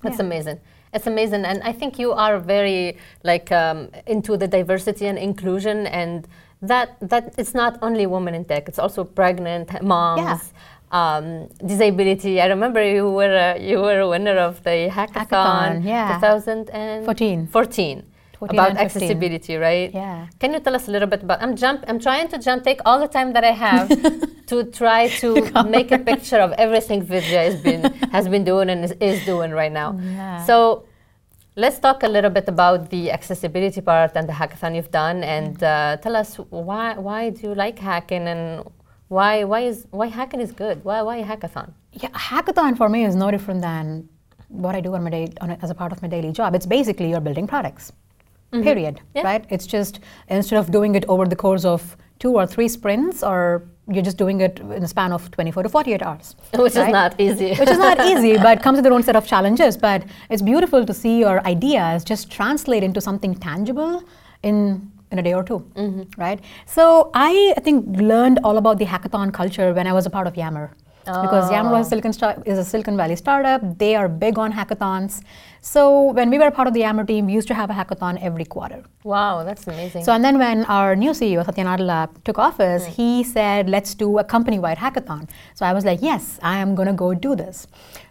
That's 0.04 0.18
Yeah. 0.20 0.26
amazing. 0.26 0.58
It's 0.96 1.08
amazing, 1.08 1.44
and 1.44 1.58
I 1.70 1.72
think 1.72 1.98
you 1.98 2.12
are 2.12 2.38
very 2.38 2.98
like 3.30 3.50
um, 3.50 3.88
into 4.06 4.36
the 4.36 4.46
diversity 4.46 5.06
and 5.10 5.18
inclusion, 5.18 5.76
and 6.00 6.28
that 6.62 6.88
that 7.12 7.24
it's 7.36 7.52
not 7.62 7.72
only 7.82 8.06
women 8.06 8.32
in 8.38 8.44
tech; 8.44 8.68
it's 8.68 8.78
also 8.78 9.02
pregnant 9.20 9.68
moms. 9.82 10.52
Um, 10.92 11.48
disability. 11.66 12.40
I 12.40 12.46
remember 12.46 12.80
you 12.96 13.10
were 13.10 13.34
a, 13.34 13.58
you 13.58 13.78
were 13.86 13.98
a 14.06 14.08
winner 14.08 14.36
of 14.38 14.62
the 14.62 14.88
hackathon, 14.96 15.82
Hackathon, 15.82 15.84
yeah. 15.84 16.20
2014. 16.20 17.48
14. 17.48 18.02
14 18.46 18.58
about 18.58 18.76
accessibility, 18.76 19.56
right? 19.56 19.90
Yeah. 19.92 20.28
Can 20.40 20.52
you 20.54 20.60
tell 20.60 20.74
us 20.74 20.88
a 20.88 20.90
little 20.90 21.08
bit 21.08 21.22
about? 21.22 21.42
I'm 21.42 21.56
jump. 21.56 21.84
I'm 21.88 21.98
trying 21.98 22.28
to 22.28 22.38
jump. 22.38 22.64
Take 22.64 22.80
all 22.84 22.98
the 23.00 23.08
time 23.08 23.32
that 23.32 23.44
I 23.44 23.52
have 23.66 23.88
to 24.46 24.64
try 24.64 25.08
to 25.22 25.28
make 25.76 25.90
a 25.92 25.98
picture 25.98 26.40
of 26.46 26.52
everything 26.52 27.02
Vidya 27.02 27.40
has 27.48 27.56
been 27.60 27.82
has 28.16 28.28
been 28.28 28.44
doing 28.44 28.70
and 28.70 28.84
is, 28.84 28.92
is 29.00 29.24
doing 29.24 29.50
right 29.50 29.72
now. 29.72 29.98
Yeah. 30.00 30.44
So. 30.44 30.86
Let's 31.56 31.78
talk 31.78 32.02
a 32.02 32.08
little 32.08 32.30
bit 32.30 32.48
about 32.48 32.90
the 32.90 33.12
accessibility 33.12 33.80
part 33.80 34.16
and 34.16 34.28
the 34.28 34.32
hackathon 34.32 34.74
you've 34.74 34.90
done, 34.90 35.22
and 35.22 35.62
uh, 35.62 35.96
tell 36.02 36.16
us 36.16 36.34
why 36.50 36.98
why 36.98 37.30
do 37.30 37.42
you 37.46 37.54
like 37.54 37.78
hacking 37.78 38.26
and 38.26 38.66
why 39.06 39.44
why 39.44 39.60
is 39.60 39.86
why 39.92 40.06
hacking 40.06 40.40
is 40.40 40.50
good? 40.50 40.84
Why 40.84 41.02
why 41.02 41.18
a 41.18 41.24
hackathon? 41.24 41.72
Yeah, 41.92 42.08
hackathon 42.08 42.76
for 42.76 42.88
me 42.88 43.04
is 43.04 43.14
no 43.14 43.30
different 43.30 43.60
than 43.62 44.08
what 44.48 44.74
I 44.74 44.80
do 44.80 44.94
on 44.94 45.04
my 45.04 45.10
day 45.10 45.32
on 45.40 45.50
a, 45.50 45.58
as 45.62 45.70
a 45.70 45.74
part 45.74 45.92
of 45.92 46.02
my 46.02 46.08
daily 46.08 46.32
job. 46.32 46.54
It's 46.54 46.66
basically 46.66 47.10
you're 47.10 47.20
building 47.20 47.46
products. 47.46 47.92
Mm-hmm. 48.54 48.62
Period. 48.62 49.00
Yeah. 49.14 49.22
Right? 49.22 49.44
It's 49.50 49.66
just 49.66 50.00
instead 50.28 50.58
of 50.58 50.70
doing 50.70 50.94
it 50.94 51.04
over 51.08 51.26
the 51.26 51.36
course 51.36 51.64
of 51.64 51.96
two 52.20 52.34
or 52.34 52.46
three 52.46 52.68
sprints, 52.68 53.22
or 53.22 53.64
you're 53.88 54.04
just 54.04 54.16
doing 54.16 54.40
it 54.40 54.60
in 54.60 54.82
a 54.82 54.88
span 54.88 55.12
of 55.12 55.30
24 55.32 55.64
to 55.64 55.68
48 55.68 56.02
hours. 56.02 56.36
Which 56.54 56.76
is 56.76 56.88
not 56.88 57.20
easy. 57.20 57.54
Which 57.54 57.68
is 57.68 57.78
not 57.78 58.00
easy, 58.12 58.36
but 58.38 58.62
comes 58.62 58.76
with 58.76 58.84
their 58.84 58.92
own 58.92 59.02
set 59.02 59.16
of 59.16 59.26
challenges. 59.26 59.76
But 59.76 60.04
it's 60.30 60.42
beautiful 60.42 60.86
to 60.86 60.94
see 60.94 61.18
your 61.18 61.44
ideas 61.46 62.04
just 62.04 62.30
translate 62.30 62.84
into 62.84 63.00
something 63.00 63.34
tangible 63.34 64.04
in 64.42 64.90
in 65.10 65.18
a 65.18 65.22
day 65.22 65.34
or 65.34 65.44
2 65.44 65.58
mm-hmm. 65.58 66.20
right? 66.20 66.40
So 66.66 67.10
I, 67.14 67.54
I 67.56 67.60
think 67.60 67.84
learned 67.98 68.40
all 68.42 68.56
about 68.56 68.78
the 68.78 68.84
hackathon 68.84 69.32
culture 69.32 69.72
when 69.72 69.86
I 69.86 69.92
was 69.92 70.06
a 70.06 70.10
part 70.10 70.26
of 70.26 70.36
Yammer. 70.36 70.72
Because 71.04 71.50
Yammer 71.50 71.70
was 71.70 71.86
a 71.86 71.88
oh. 71.88 71.90
Silicon 71.90 72.12
star- 72.12 72.42
is 72.46 72.58
a 72.58 72.64
Silicon 72.64 72.96
Valley 72.96 73.16
startup. 73.16 73.60
They 73.78 73.94
are 73.94 74.08
big 74.08 74.38
on 74.38 74.52
hackathons. 74.52 75.22
So 75.64 76.12
when 76.12 76.28
we 76.28 76.38
were 76.38 76.50
part 76.50 76.68
of 76.68 76.74
the 76.74 76.80
Yammer 76.80 77.04
team, 77.06 77.24
we 77.24 77.32
used 77.32 77.48
to 77.48 77.54
have 77.54 77.70
a 77.70 77.72
hackathon 77.72 78.20
every 78.20 78.44
quarter. 78.44 78.84
Wow, 79.02 79.44
that's 79.44 79.66
amazing. 79.66 80.04
So, 80.04 80.12
and 80.12 80.22
then 80.22 80.38
when 80.38 80.66
our 80.66 80.94
new 80.94 81.12
CEO, 81.12 81.42
Satya 81.42 81.64
Nadella, 81.64 82.10
took 82.22 82.38
office, 82.38 82.84
he 82.84 83.24
said, 83.24 83.70
let's 83.70 83.94
do 83.94 84.18
a 84.18 84.24
company 84.24 84.58
wide 84.58 84.76
hackathon. 84.76 85.26
So 85.54 85.64
I 85.64 85.72
was 85.72 85.86
like, 85.86 86.02
yes, 86.02 86.38
I 86.42 86.58
am 86.58 86.74
going 86.74 86.88
to 86.88 86.92
go 86.92 87.14
do 87.14 87.34
this. 87.34 87.66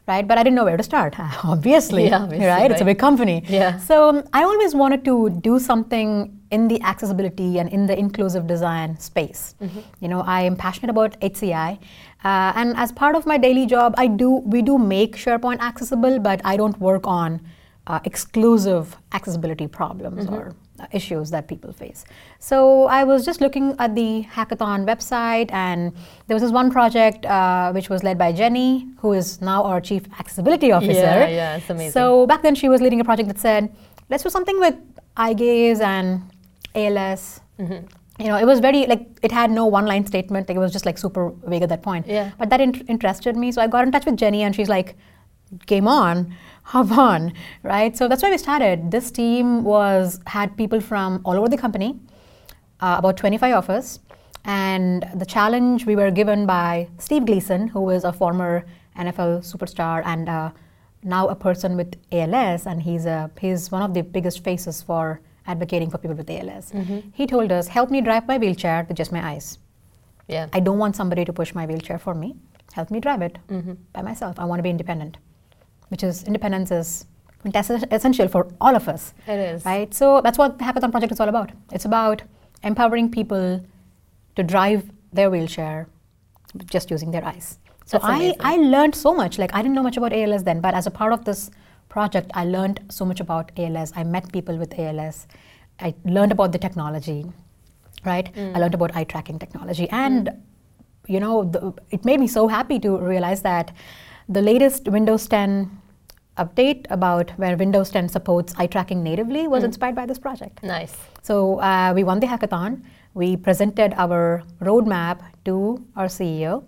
Right? 0.07 0.27
But 0.27 0.39
I 0.39 0.43
didn't 0.43 0.55
know 0.55 0.65
where 0.65 0.77
to 0.77 0.83
start, 0.83 1.15
obviously. 1.45 2.05
Yeah, 2.05 2.23
obviously, 2.23 2.47
right? 2.55 2.71
It's 2.71 2.81
a 2.81 2.85
big 2.85 2.97
company. 2.97 3.43
Yeah. 3.47 3.77
So 3.77 4.09
um, 4.09 4.23
I 4.33 4.43
always 4.43 4.73
wanted 4.73 5.05
to 5.05 5.29
do 5.29 5.59
something 5.59 6.39
in 6.49 6.67
the 6.67 6.81
accessibility 6.81 7.59
and 7.59 7.69
in 7.69 7.85
the 7.85 7.97
inclusive 7.97 8.45
design 8.47 8.99
space. 8.99 9.55
You 10.01 10.07
know, 10.07 10.21
I 10.21 10.41
am 10.41 10.55
passionate 10.55 10.89
about 10.89 11.19
HCI. 11.19 11.79
Uh, 12.23 12.53
and 12.55 12.75
as 12.77 12.91
part 12.91 13.15
of 13.15 13.25
my 13.25 13.37
daily 13.37 13.65
job, 13.65 13.93
I 13.97 14.07
do 14.07 14.29
we 14.31 14.61
do 14.61 14.77
make 14.77 15.15
SharePoint 15.15 15.59
accessible, 15.59 16.19
but 16.19 16.41
I 16.45 16.57
don't 16.57 16.79
work 16.79 17.05
on 17.05 17.41
uh, 17.87 17.99
exclusive 18.05 18.97
accessibility 19.11 19.67
problems 19.67 20.27
or 20.27 20.55
uh, 20.79 20.87
issues 20.91 21.29
that 21.31 21.47
people 21.47 21.73
face. 21.73 22.05
So 22.39 22.85
I 22.85 23.03
was 23.03 23.25
just 23.25 23.41
looking 23.41 23.75
at 23.77 23.93
the 23.95 24.25
hackathon 24.31 24.85
website, 24.85 25.51
and 25.51 25.91
there 26.27 26.35
was 26.35 26.41
this 26.41 26.51
one 26.51 26.71
project 26.71 27.25
uh, 27.25 27.71
which 27.71 27.89
was 27.89 28.03
led 28.03 28.17
by 28.17 28.31
Jenny, 28.31 28.87
who 28.99 29.13
is 29.13 29.41
now 29.41 29.63
our 29.63 29.81
chief 29.81 30.03
accessibility 30.19 30.71
officer. 30.71 30.93
Yeah, 30.93 31.27
yeah, 31.27 31.57
it's 31.57 31.69
amazing. 31.69 31.91
So 31.91 32.25
back 32.25 32.41
then 32.41 32.55
she 32.55 32.69
was 32.69 32.81
leading 32.81 33.01
a 33.01 33.03
project 33.03 33.27
that 33.27 33.39
said, 33.39 33.75
let's 34.09 34.23
do 34.23 34.29
something 34.29 34.59
with 34.59 34.75
eye 35.17 35.33
gaze 35.33 35.81
and 35.81 36.21
ALS. 36.73 37.41
Mm-hmm. 37.59 37.85
You 38.19 38.27
know, 38.27 38.37
it 38.37 38.45
was 38.45 38.59
very 38.59 38.85
like 38.85 39.07
it 39.23 39.31
had 39.31 39.49
no 39.49 39.65
one-line 39.65 40.05
statement. 40.05 40.47
Like, 40.47 40.55
it 40.55 40.59
was 40.59 40.71
just 40.71 40.85
like 40.85 40.97
super 40.97 41.31
vague 41.45 41.63
at 41.63 41.69
that 41.69 41.81
point. 41.81 42.07
Yeah. 42.07 42.31
But 42.37 42.49
that 42.49 42.61
int- 42.61 42.87
interested 42.87 43.35
me, 43.35 43.51
so 43.51 43.61
I 43.61 43.67
got 43.67 43.85
in 43.85 43.91
touch 43.91 44.05
with 44.05 44.17
Jenny, 44.17 44.43
and 44.43 44.55
she's 44.55 44.69
like, 44.69 44.95
"Game 45.65 45.87
on, 45.87 46.35
hop 46.63 46.91
on!" 46.91 47.33
Right. 47.63 47.97
So 47.97 48.07
that's 48.07 48.21
why 48.21 48.29
we 48.29 48.37
started. 48.37 48.91
This 48.91 49.09
team 49.09 49.63
was 49.63 50.19
had 50.27 50.55
people 50.57 50.79
from 50.79 51.21
all 51.25 51.35
over 51.37 51.49
the 51.49 51.57
company, 51.57 51.99
uh, 52.81 52.95
about 52.99 53.17
25 53.17 53.55
of 53.55 53.69
us, 53.69 53.99
and 54.45 55.09
the 55.15 55.25
challenge 55.25 55.85
we 55.87 55.95
were 55.95 56.11
given 56.11 56.45
by 56.45 56.89
Steve 56.99 57.25
Gleason, 57.25 57.67
who 57.69 57.89
is 57.89 58.03
a 58.03 58.13
former 58.13 58.65
NFL 58.95 59.39
superstar 59.41 60.03
and 60.05 60.29
uh, 60.29 60.51
now 61.03 61.27
a 61.27 61.35
person 61.35 61.75
with 61.75 61.95
ALS, 62.11 62.67
and 62.67 62.83
he's 62.83 63.05
a 63.05 63.31
he's 63.39 63.71
one 63.71 63.81
of 63.81 63.93
the 63.95 64.03
biggest 64.03 64.43
faces 64.43 64.81
for 64.83 65.19
advocating 65.47 65.89
for 65.89 65.97
people 65.97 66.15
with 66.15 66.29
ALS. 66.29 66.71
He 67.13 67.27
told 67.27 67.51
us, 67.51 67.67
"Help 67.67 67.89
me 67.91 68.01
drive 68.01 68.27
my 68.27 68.37
wheelchair 68.37 68.85
with 68.87 68.97
just 68.97 69.11
my 69.11 69.23
eyes. 69.31 69.57
yeah. 70.27 70.47
I 70.53 70.59
don't 70.61 70.77
want 70.79 70.95
somebody 70.95 71.23
to 71.25 71.33
push 71.33 71.53
my 71.53 71.65
wheelchair 71.65 71.97
for 71.99 72.13
me. 72.13 72.35
Help 72.73 72.89
me 72.91 72.99
drive 72.99 73.21
it 73.21 73.37
Mm-hmm. 73.49 73.73
by 73.93 74.01
myself. 74.01 74.39
I 74.39 74.45
want 74.45 74.59
to 74.59 74.63
be 74.63 74.69
independent." 74.69 75.17
Which 75.89 76.03
is 76.03 76.23
independence 76.23 76.71
is 76.71 77.05
essential 77.91 78.27
for 78.27 78.47
all 78.61 78.75
of 78.75 78.87
us 78.87 79.13
It 79.27 79.37
is. 79.39 79.65
right? 79.65 79.93
So 79.93 80.21
that's 80.21 80.37
what 80.37 80.57
the 80.59 80.63
Hackathon 80.63 80.91
project 80.91 81.11
is 81.11 81.19
all 81.19 81.29
about. 81.29 81.51
It's 81.71 81.85
about 81.85 82.21
empowering 82.63 83.11
people 83.11 83.61
to 84.37 84.43
drive 84.43 84.89
their 85.11 85.29
wheelchair 85.29 85.87
just 86.75 86.89
using 86.89 87.11
their 87.11 87.25
eyes. 87.25 87.59
So 87.85 87.97
That's 87.97 88.05
I, 88.05 88.15
amazing. 88.15 88.37
I 88.39 88.55
learned 88.75 88.95
so 88.95 89.13
much. 89.13 89.37
Like 89.37 89.53
I 89.53 89.61
didn't 89.61 89.75
know 89.75 89.83
much 89.83 89.97
about 89.97 90.13
ALS 90.13 90.43
then, 90.45 90.61
but 90.61 90.73
as 90.73 90.87
a 90.87 90.91
part 90.91 91.11
of 91.13 91.25
this 91.25 91.51
project, 91.93 92.31
I 92.33 92.45
learned 92.45 92.79
so 92.89 93.05
much 93.05 93.19
about 93.19 93.51
ALS. 93.57 93.93
I 93.95 94.03
met 94.03 94.31
people 94.31 94.57
with 94.57 94.77
ALS. 94.79 95.27
I 95.79 95.93
learned 96.05 96.31
about 96.31 96.51
the 96.51 96.57
technology, 96.65 97.19
right? 98.05 98.33
Mm. 98.33 98.55
I 98.55 98.59
learned 98.59 98.73
about 98.79 98.95
eye 98.95 99.03
tracking 99.13 99.37
technology, 99.39 99.87
and 99.91 100.29
you 101.07 101.19
know, 101.19 101.43
the, 101.43 101.73
it 101.91 102.05
made 102.09 102.19
me 102.19 102.27
so 102.27 102.47
happy 102.47 102.79
to 102.79 102.97
realize 102.97 103.41
that 103.43 103.71
the 104.29 104.41
latest 104.41 104.87
Windows 104.87 105.27
10 105.27 105.69
update 106.43 106.85
about 106.89 107.31
where 107.41 107.55
Windows 107.63 107.89
10 107.91 108.09
supports 108.09 108.55
eye 108.57 108.67
tracking 108.75 109.03
natively 109.03 109.43
Mm. 109.45 109.49
was 109.55 109.63
inspired 109.69 109.95
by 110.01 110.05
this 110.11 110.19
project. 110.27 110.63
Nice. 110.63 110.95
So 111.21 111.59
uh, 111.59 111.91
we 111.97 112.03
won 112.03 112.19
the 112.21 112.27
hackathon. 112.27 112.81
We 113.13 113.35
presented 113.47 113.93
our 114.03 114.21
roadmap 114.69 115.19
to 115.45 115.55
our 115.95 116.07
CEO. 116.07 116.63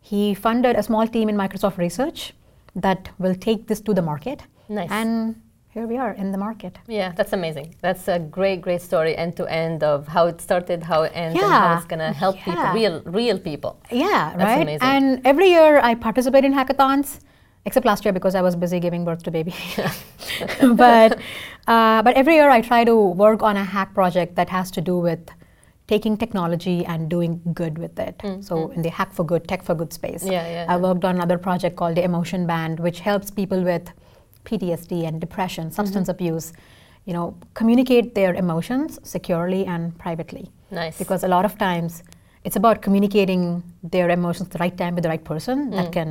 He 0.00 0.22
funded 0.34 0.76
a 0.76 0.82
small 0.82 1.06
team 1.16 1.28
in 1.28 1.36
Microsoft 1.36 1.76
Research 1.86 2.32
that 2.74 3.10
will 3.18 3.34
take 3.34 3.66
this 3.66 3.80
to 3.82 3.94
the 3.94 4.02
market. 4.02 4.42
Nice. 4.68 4.90
And 4.90 5.40
here 5.72 5.86
we 5.86 5.96
are 5.98 6.12
in 6.12 6.32
the 6.32 6.38
market. 6.38 6.78
Yeah, 6.88 7.12
that's 7.12 7.32
amazing. 7.32 7.74
That's 7.80 8.08
a 8.08 8.18
great, 8.18 8.60
great 8.60 8.82
story, 8.82 9.16
end 9.16 9.36
to 9.36 9.46
end 9.46 9.82
of 9.84 10.08
how 10.08 10.26
it 10.26 10.40
started, 10.40 10.82
how 10.82 11.02
it 11.02 11.12
ends, 11.14 11.40
and 11.40 11.52
how 11.52 11.76
it's 11.76 11.84
gonna 11.84 12.12
help 12.12 12.36
people, 12.38 12.72
real, 12.74 13.02
real 13.04 13.38
people. 13.38 13.80
Yeah, 13.90 14.34
That's 14.36 14.42
right. 14.42 14.62
amazing. 14.62 14.88
And 14.88 15.20
every 15.24 15.48
year 15.50 15.78
I 15.78 15.94
participate 15.94 16.44
in 16.44 16.52
hackathons, 16.52 17.20
except 17.66 17.86
last 17.86 18.04
year 18.04 18.12
because 18.12 18.34
I 18.34 18.42
was 18.42 18.56
busy 18.56 18.80
giving 18.80 19.04
birth 19.04 19.22
to 19.24 19.30
baby. 19.30 19.54
but 20.74 21.18
uh, 21.68 22.02
but 22.02 22.14
every 22.14 22.34
year 22.34 22.50
I 22.50 22.60
try 22.60 22.84
to 22.84 22.96
work 22.96 23.42
on 23.42 23.56
a 23.56 23.64
hack 23.64 23.94
project 23.94 24.34
that 24.36 24.48
has 24.48 24.70
to 24.72 24.80
do 24.80 24.98
with 24.98 25.20
taking 25.90 26.16
technology 26.24 26.78
and 26.86 27.08
doing 27.14 27.32
good 27.60 27.76
with 27.84 27.98
it. 27.98 28.16
So 28.48 28.54
in 28.76 28.82
the 28.86 28.90
hack 28.98 29.12
for 29.12 29.24
good, 29.32 29.42
tech 29.50 29.62
for 29.68 29.74
good 29.74 29.92
space. 30.00 30.22
Mm, 30.24 30.32
Yeah, 30.36 30.46
yeah, 30.56 30.72
I 30.72 30.76
yeah. 30.76 30.86
worked 30.86 31.04
on 31.08 31.14
another 31.20 31.38
project 31.48 31.74
called 31.80 31.96
the 32.00 32.04
Emotion 32.10 32.46
Band, 32.52 32.74
which 32.86 33.00
helps 33.08 33.28
people 33.40 33.60
with 33.70 33.84
PTSD 34.48 34.92
and 35.08 35.20
depression, 35.26 35.64
substance 35.78 36.08
Mm-hmm. 36.08 36.16
abuse, 36.22 36.46
you 37.08 37.14
know, 37.16 37.26
communicate 37.60 38.06
their 38.18 38.32
emotions 38.44 38.90
securely 39.14 39.62
and 39.74 39.82
privately 40.04 40.44
Nice. 40.70 40.96
because 41.02 41.20
a 41.28 41.30
lot 41.36 41.44
of 41.50 41.54
times 41.66 41.92
it's 42.46 42.56
about 42.62 42.76
communicating 42.86 43.42
their 43.94 44.08
emotions 44.18 44.46
at 44.48 44.52
the 44.56 44.62
right 44.64 44.76
time 44.82 44.94
with 44.96 45.04
the 45.06 45.12
right 45.14 45.24
person 45.32 45.56
that 45.76 45.88
can 45.98 46.08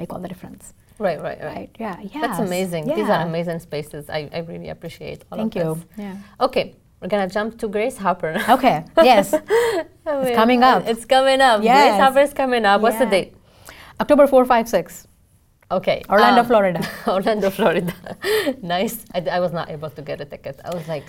make 0.00 0.12
all 0.12 0.20
the 0.26 0.32
difference. 0.34 0.74
Right, 1.06 1.20
right, 1.26 1.38
right. 1.46 1.56
Right? 1.56 1.70
Yeah. 1.84 1.96
That's 2.24 2.38
yes, 2.40 2.48
amazing. 2.48 2.82
These 2.98 3.08
are 3.14 3.22
amazing 3.32 3.60
spaces. 3.68 4.02
I, 4.18 4.20
I 4.38 4.40
really 4.50 4.70
appreciate 4.76 5.18
all 5.30 5.38
Thank 5.38 5.56
of 5.56 5.60
you. 5.62 5.68
this. 5.74 5.84
Yeah. 6.04 6.16
Okay, 6.46 6.66
we're 7.00 7.08
gonna 7.08 7.28
jump 7.28 7.58
to 7.58 7.68
Grace 7.68 7.96
Hopper. 7.98 8.36
Okay. 8.48 8.84
Yes. 9.02 9.32
I 9.32 10.24
mean, 10.24 10.34
coming 10.34 10.62
up. 10.62 10.86
It's 10.86 11.04
coming 11.04 11.40
up. 11.40 11.60
Grace 11.60 11.68
Yes. 11.68 12.00
Hopper 12.00 12.20
is 12.20 12.34
coming 12.34 12.64
up. 12.64 12.80
What's 12.80 12.98
the 12.98 13.06
date? 13.06 13.34
October 14.00 14.26
4, 14.26 14.44
5, 14.44 14.68
6. 14.68 15.06
Okay. 15.70 16.02
Orlando, 16.08 16.40
um, 16.40 16.46
Florida. 16.46 16.88
Orlando, 17.06 17.50
Florida. 17.50 17.94
nice. 18.62 19.04
I, 19.14 19.20
I 19.20 19.40
was 19.40 19.52
not 19.52 19.70
able 19.70 19.90
to 19.90 20.02
get 20.02 20.20
a 20.20 20.24
ticket. 20.24 20.60
I 20.64 20.74
was 20.74 20.88
like, 20.88 21.04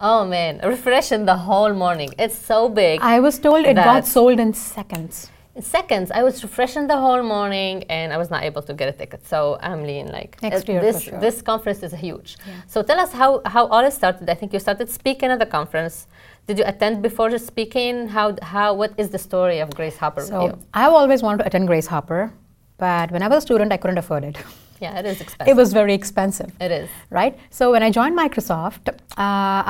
oh 0.00 0.24
man, 0.24 0.60
refreshing 0.62 1.24
the 1.24 1.36
whole 1.36 1.72
morning. 1.72 2.10
It's 2.18 2.38
so 2.38 2.68
big. 2.68 3.00
I 3.00 3.20
was 3.20 3.38
told 3.38 3.66
it 3.66 3.74
got 3.74 4.06
sold 4.06 4.38
in 4.38 4.54
seconds. 4.54 5.30
Seconds, 5.62 6.10
I 6.10 6.22
was 6.22 6.42
refreshing 6.42 6.86
the 6.86 6.96
whole 6.96 7.22
morning, 7.22 7.84
and 7.88 8.12
I 8.12 8.16
was 8.16 8.30
not 8.30 8.42
able 8.44 8.62
to 8.62 8.72
get 8.74 8.88
a 8.88 8.92
ticket. 8.92 9.26
So 9.26 9.58
I'm 9.60 9.82
lean 9.84 10.06
like 10.08 10.40
Next 10.42 10.68
year 10.68 10.80
This 10.80 11.02
sure. 11.02 11.20
this 11.20 11.42
conference 11.42 11.82
is 11.82 11.92
huge. 11.92 12.36
Yeah. 12.46 12.54
So 12.66 12.82
tell 12.82 12.98
us 13.00 13.12
how 13.12 13.42
how 13.44 13.66
all 13.66 13.84
it 13.84 13.92
started. 13.92 14.28
I 14.30 14.34
think 14.34 14.52
you 14.52 14.60
started 14.60 14.88
speaking 14.90 15.30
at 15.30 15.38
the 15.38 15.46
conference. 15.58 16.06
Did 16.46 16.58
you 16.58 16.64
attend 16.72 17.02
before 17.02 17.28
the 17.30 17.38
speaking? 17.38 18.08
How 18.08 18.36
how 18.42 18.68
what 18.74 18.92
is 18.96 19.08
the 19.10 19.18
story 19.18 19.58
of 19.60 19.68
Grace 19.74 19.96
Hopper 19.98 20.22
So? 20.22 20.58
I've 20.74 20.92
always 21.00 21.22
wanted 21.22 21.38
to 21.42 21.46
attend 21.48 21.66
Grace 21.66 21.88
Hopper, 21.88 22.32
but 22.78 23.10
when 23.10 23.22
I 23.22 23.28
was 23.28 23.38
a 23.38 23.46
student, 23.48 23.72
I 23.72 23.76
couldn't 23.76 23.98
afford 23.98 24.24
it. 24.24 24.36
Yeah, 24.80 24.96
it 25.00 25.06
is 25.06 25.20
expensive. 25.20 25.50
It 25.52 25.56
was 25.56 25.72
very 25.72 25.92
expensive. 25.92 26.50
It 26.60 26.70
is. 26.70 26.88
right? 27.10 27.34
So 27.50 27.72
when 27.72 27.82
I 27.82 27.90
joined 27.90 28.16
Microsoft, 28.16 28.84
uh, 28.88 28.94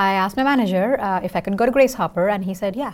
I 0.07 0.11
asked 0.23 0.37
my 0.37 0.45
manager 0.45 1.01
uh, 1.01 1.21
if 1.29 1.35
I 1.35 1.41
could 1.41 1.57
go 1.57 1.65
to 1.65 1.73
Grace 1.73 1.95
Hopper, 1.95 2.29
and 2.29 2.45
he 2.45 2.53
said, 2.53 2.77
"Yeah, 2.77 2.93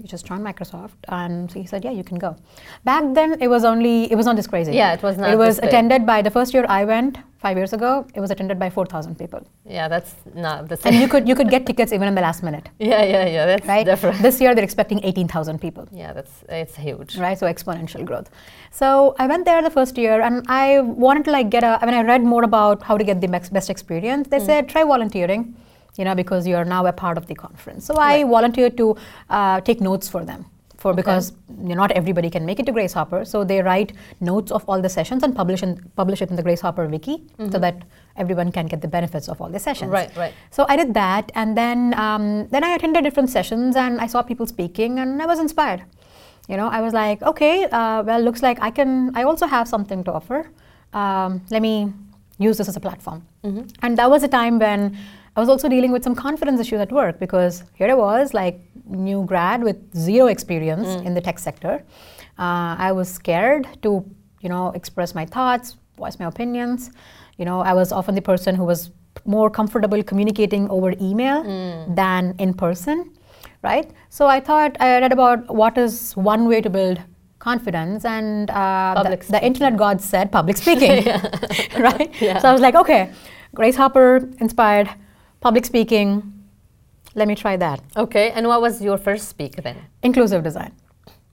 you 0.00 0.06
just 0.08 0.24
joined 0.26 0.44
Microsoft." 0.44 0.98
And 1.08 1.50
so 1.50 1.60
he 1.60 1.66
said, 1.66 1.84
"Yeah, 1.84 1.90
you 1.90 2.04
can 2.04 2.18
go." 2.18 2.36
Back 2.84 3.04
then, 3.14 3.36
it 3.40 3.48
was 3.48 3.64
only 3.64 4.10
it 4.12 4.16
was 4.16 4.26
not 4.26 4.36
this 4.36 4.46
crazy. 4.46 4.72
Yeah, 4.72 4.92
it 4.94 5.02
was 5.02 5.16
not 5.18 5.30
It 5.32 5.38
was 5.38 5.58
attended 5.58 6.06
by 6.06 6.22
the 6.22 6.30
first 6.30 6.54
year 6.54 6.64
I 6.68 6.84
went 6.84 7.18
five 7.38 7.56
years 7.56 7.72
ago. 7.72 8.06
It 8.14 8.20
was 8.20 8.30
attended 8.30 8.58
by 8.58 8.70
four 8.70 8.86
thousand 8.86 9.18
people, 9.18 9.40
Yeah, 9.76 9.88
that's 9.88 10.14
not 10.34 10.68
the 10.68 10.76
same. 10.76 10.92
and 10.92 11.02
you 11.02 11.08
could 11.08 11.28
you 11.28 11.34
could 11.34 11.50
get 11.50 11.66
tickets 11.70 11.92
even 11.92 12.06
in 12.08 12.14
the 12.14 12.20
last 12.20 12.42
minute, 12.48 12.68
yeah, 12.78 13.02
yeah, 13.14 13.26
yeah. 13.36 13.46
That's 13.46 13.66
right? 13.66 13.84
different. 13.84 14.22
This 14.22 14.40
year 14.40 14.54
they're 14.54 14.68
expecting 14.70 15.00
eighteen 15.04 15.28
thousand 15.28 15.60
people. 15.60 15.86
Yeah, 16.02 16.12
that's 16.12 16.34
it's 16.48 16.76
huge. 16.76 17.16
right 17.18 17.38
so 17.38 17.46
exponential 17.54 18.04
growth 18.10 18.28
so 18.80 18.88
i 19.22 19.26
went 19.30 19.44
there 19.48 19.60
the 19.66 19.70
first 19.78 19.98
year 20.02 20.16
and 20.26 20.36
i 20.48 20.80
wanted 20.80 21.24
to 21.26 21.32
like 21.36 21.48
get 21.54 21.64
a 21.70 21.72
i 21.80 21.86
mean 21.86 21.94
i 21.94 22.02
read 22.10 22.22
more 22.32 22.42
about 22.48 22.82
how 22.88 22.96
to 23.00 23.04
get 23.10 23.20
the 23.24 23.28
best 23.56 23.70
experience 23.74 24.26
Mm. 24.26 24.30
they 24.32 24.40
said 24.48 24.68
try 24.74 24.82
volunteering 24.92 25.42
you 25.96 26.04
know 26.04 26.14
because 26.14 26.46
you're 26.46 26.64
now 26.64 26.84
a 26.86 26.92
part 26.92 27.16
of 27.18 27.26
the 27.26 27.34
conference 27.34 27.84
so 27.84 27.94
i 27.96 28.14
Right. 28.22 28.26
volunteered 28.36 28.76
to 28.76 28.96
uh, 29.30 29.60
take 29.60 29.80
notes 29.80 30.08
for 30.08 30.24
them 30.24 30.44
for 30.82 30.90
Okay. 30.90 30.96
because 31.00 31.32
you 31.62 31.68
know, 31.68 31.74
not 31.82 31.92
everybody 31.92 32.28
can 32.36 32.44
make 32.44 32.58
it 32.62 32.66
to 32.66 32.72
grace 32.72 32.92
hopper 32.92 33.24
so 33.32 33.44
they 33.44 33.58
write 33.62 33.92
notes 34.20 34.50
of 34.50 34.64
all 34.68 34.80
the 34.86 34.88
sessions 34.88 35.22
and 35.22 35.36
publish, 35.40 35.62
in, 35.62 35.76
publish 36.00 36.20
it 36.22 36.30
in 36.30 36.36
the 36.36 36.42
grace 36.42 36.60
hopper 36.60 36.86
wiki 36.94 37.22
so 37.52 37.58
that 37.64 37.76
everyone 38.16 38.50
can 38.56 38.66
get 38.66 38.80
the 38.80 38.88
benefits 38.88 39.28
of 39.28 39.40
all 39.40 39.48
the 39.56 39.60
sessions 39.60 39.90
Mm-hmm. 39.92 40.00
Right, 40.00 40.16
right. 40.16 40.34
so 40.50 40.66
I 40.68 40.76
did 40.76 40.92
that, 40.94 41.30
and 41.36 41.56
then 41.56 41.94
um, 42.06 42.24
then 42.48 42.64
I 42.64 42.70
attended 42.78 43.04
different 43.04 43.30
sessions, 43.30 43.76
and 43.84 44.00
I 44.00 44.08
saw 44.08 44.22
people 44.22 44.46
speaking, 44.54 44.98
and 44.98 45.22
I 45.22 45.26
was 45.32 45.38
inspired. 45.46 45.82
You 46.48 46.56
know, 46.56 46.66
I 46.78 46.80
was 46.86 46.92
like, 46.92 47.22
okay, 47.22 47.54
uh, 47.80 48.02
well, 48.02 48.20
looks 48.20 48.42
like 48.42 48.58
I 48.60 48.70
can. 48.78 48.90
I 49.16 49.22
also 49.22 49.46
have 49.46 49.66
something 49.68 50.02
to 50.04 50.12
offer. 50.12 50.40
Um, 50.92 51.40
let 51.50 51.62
me 51.62 51.92
use 52.38 52.58
this 52.58 52.68
as 52.68 52.76
a 52.76 52.80
platform. 52.80 53.24
Mm-hmm. 53.44 53.64
And 53.82 53.96
that 53.98 54.10
was 54.10 54.22
a 54.24 54.28
time 54.28 54.58
when 54.58 54.96
I 55.36 55.40
was 55.40 55.48
also 55.48 55.68
dealing 55.68 55.92
with 55.92 56.04
some 56.04 56.14
confidence 56.14 56.60
issues 56.60 56.80
at 56.80 56.92
work 56.92 57.18
because 57.18 57.64
here 57.74 57.90
I 57.90 57.94
was, 57.94 58.34
like 58.34 58.60
new 58.86 59.24
grad 59.24 59.62
with 59.62 59.76
zero 59.96 60.26
experience 60.26 60.88
Mm. 60.88 61.06
in 61.06 61.14
the 61.14 61.20
tech 61.20 61.38
sector. 61.38 61.82
Uh, 62.38 62.76
I 62.88 62.92
was 62.92 63.08
scared 63.08 63.66
to, 63.82 64.04
you 64.40 64.48
know, 64.48 64.72
express 64.80 65.14
my 65.14 65.24
thoughts, 65.24 65.76
voice 65.96 66.18
my 66.18 66.26
opinions. 66.26 66.90
You 67.38 67.44
know, 67.46 67.60
I 67.60 67.72
was 67.72 67.92
often 67.92 68.14
the 68.14 68.22
person 68.22 68.54
who 68.54 68.64
was 68.64 68.90
more 69.24 69.48
comfortable 69.50 70.02
communicating 70.02 70.68
over 70.68 70.92
email 71.00 71.42
Mm. 71.44 71.96
than 71.96 72.34
in 72.38 72.52
person, 72.54 73.10
right? 73.62 73.90
So 74.10 74.26
I 74.26 74.38
thought 74.40 74.76
I 74.80 75.00
read 75.00 75.12
about 75.12 75.54
what 75.62 75.78
is 75.78 76.14
one 76.16 76.46
way 76.48 76.60
to 76.60 76.70
build 76.70 77.00
confidence, 77.38 78.04
and 78.04 78.50
uh, 78.50 79.02
the, 79.02 79.16
the 79.30 79.44
internet 79.44 79.76
god 79.76 80.00
said 80.00 80.30
public 80.30 80.56
speaking, 80.56 81.04
right? 81.86 82.10
Yeah. 82.20 82.38
So 82.38 82.48
I 82.48 82.52
was 82.52 82.60
like, 82.60 82.74
okay, 82.82 83.10
Grace 83.54 83.76
Hopper 83.76 84.28
inspired 84.38 84.88
public 85.42 85.66
speaking. 85.66 86.08
Let 87.14 87.28
me 87.28 87.34
try 87.34 87.56
that. 87.56 87.80
Okay, 87.96 88.30
and 88.30 88.48
what 88.48 88.60
was 88.62 88.80
your 88.80 88.96
first 88.96 89.28
speak 89.28 89.56
then? 89.62 89.76
Inclusive 90.02 90.42
design. 90.42 90.72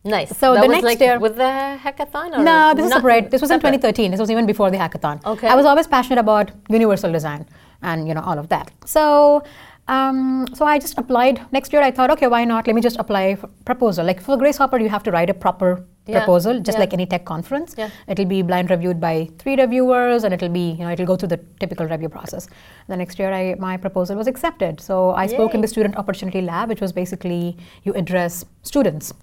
Nice. 0.03 0.37
So 0.37 0.53
that 0.53 0.61
the 0.61 0.67
next 0.67 0.83
like 0.83 0.99
year- 0.99 1.19
with 1.19 1.35
the 1.35 1.77
hackathon 1.85 2.37
or 2.37 2.43
No, 2.43 2.73
this 2.75 2.85
is 2.85 2.91
separate. 2.91 3.31
This 3.31 3.41
was 3.41 3.51
in 3.51 3.59
2013. 3.59 4.11
This 4.11 4.19
was 4.19 4.31
even 4.31 4.45
before 4.45 4.71
the 4.71 4.77
hackathon. 4.77 5.23
Okay. 5.25 5.47
I 5.47 5.55
was 5.55 5.65
always 5.65 5.87
passionate 5.87 6.19
about 6.19 6.51
universal 6.69 7.11
design 7.11 7.45
and 7.81 8.07
you 8.07 8.13
know 8.13 8.21
all 8.21 8.39
of 8.39 8.47
that. 8.49 8.71
So, 8.85 9.43
um, 9.87 10.47
so 10.53 10.65
I 10.65 10.79
just 10.79 10.97
applied. 10.97 11.41
Next 11.51 11.73
year, 11.73 11.81
I 11.81 11.91
thought, 11.91 12.09
okay, 12.11 12.27
why 12.27 12.45
not? 12.45 12.67
Let 12.67 12.75
me 12.75 12.81
just 12.81 12.97
apply 12.97 13.35
for 13.35 13.47
proposal. 13.65 14.05
Like 14.05 14.21
for 14.21 14.37
Grace 14.37 14.57
Hopper, 14.57 14.79
you 14.79 14.89
have 14.89 15.03
to 15.03 15.11
write 15.11 15.29
a 15.29 15.33
proper 15.33 15.85
Yeah, 16.09 16.19
proposal, 16.19 16.59
just 16.59 16.75
yeah. 16.75 16.79
like 16.79 16.93
any 16.93 17.05
tech 17.05 17.25
conference. 17.25 17.75
Yeah. 17.77 17.89
It'll 18.07 18.25
be 18.25 18.41
blind 18.41 18.69
reviewed 18.69 18.99
by 18.99 19.29
three 19.37 19.55
reviewers, 19.55 20.23
and 20.23 20.33
it'll 20.33 20.49
be 20.49 20.71
you 20.71 20.83
know 20.83 20.91
it'll 20.91 21.05
go 21.05 21.15
through 21.15 21.29
the 21.29 21.39
typical 21.59 21.85
review 21.85 22.09
process. 22.09 22.47
The 22.87 22.97
next 22.97 23.19
year, 23.19 23.31
I, 23.31 23.55
my 23.59 23.77
proposal 23.77 24.15
was 24.15 24.27
accepted. 24.27 24.81
So 24.81 25.11
I 25.11 25.27
spoke 25.27 25.53
in 25.53 25.61
the 25.61 25.67
Student 25.67 25.97
Opportunity 25.97 26.41
Lab, 26.41 26.69
which 26.69 26.81
was 26.81 26.91
basically 26.91 27.57
you 27.83 27.93
address 27.93 28.45
students. 28.63 29.13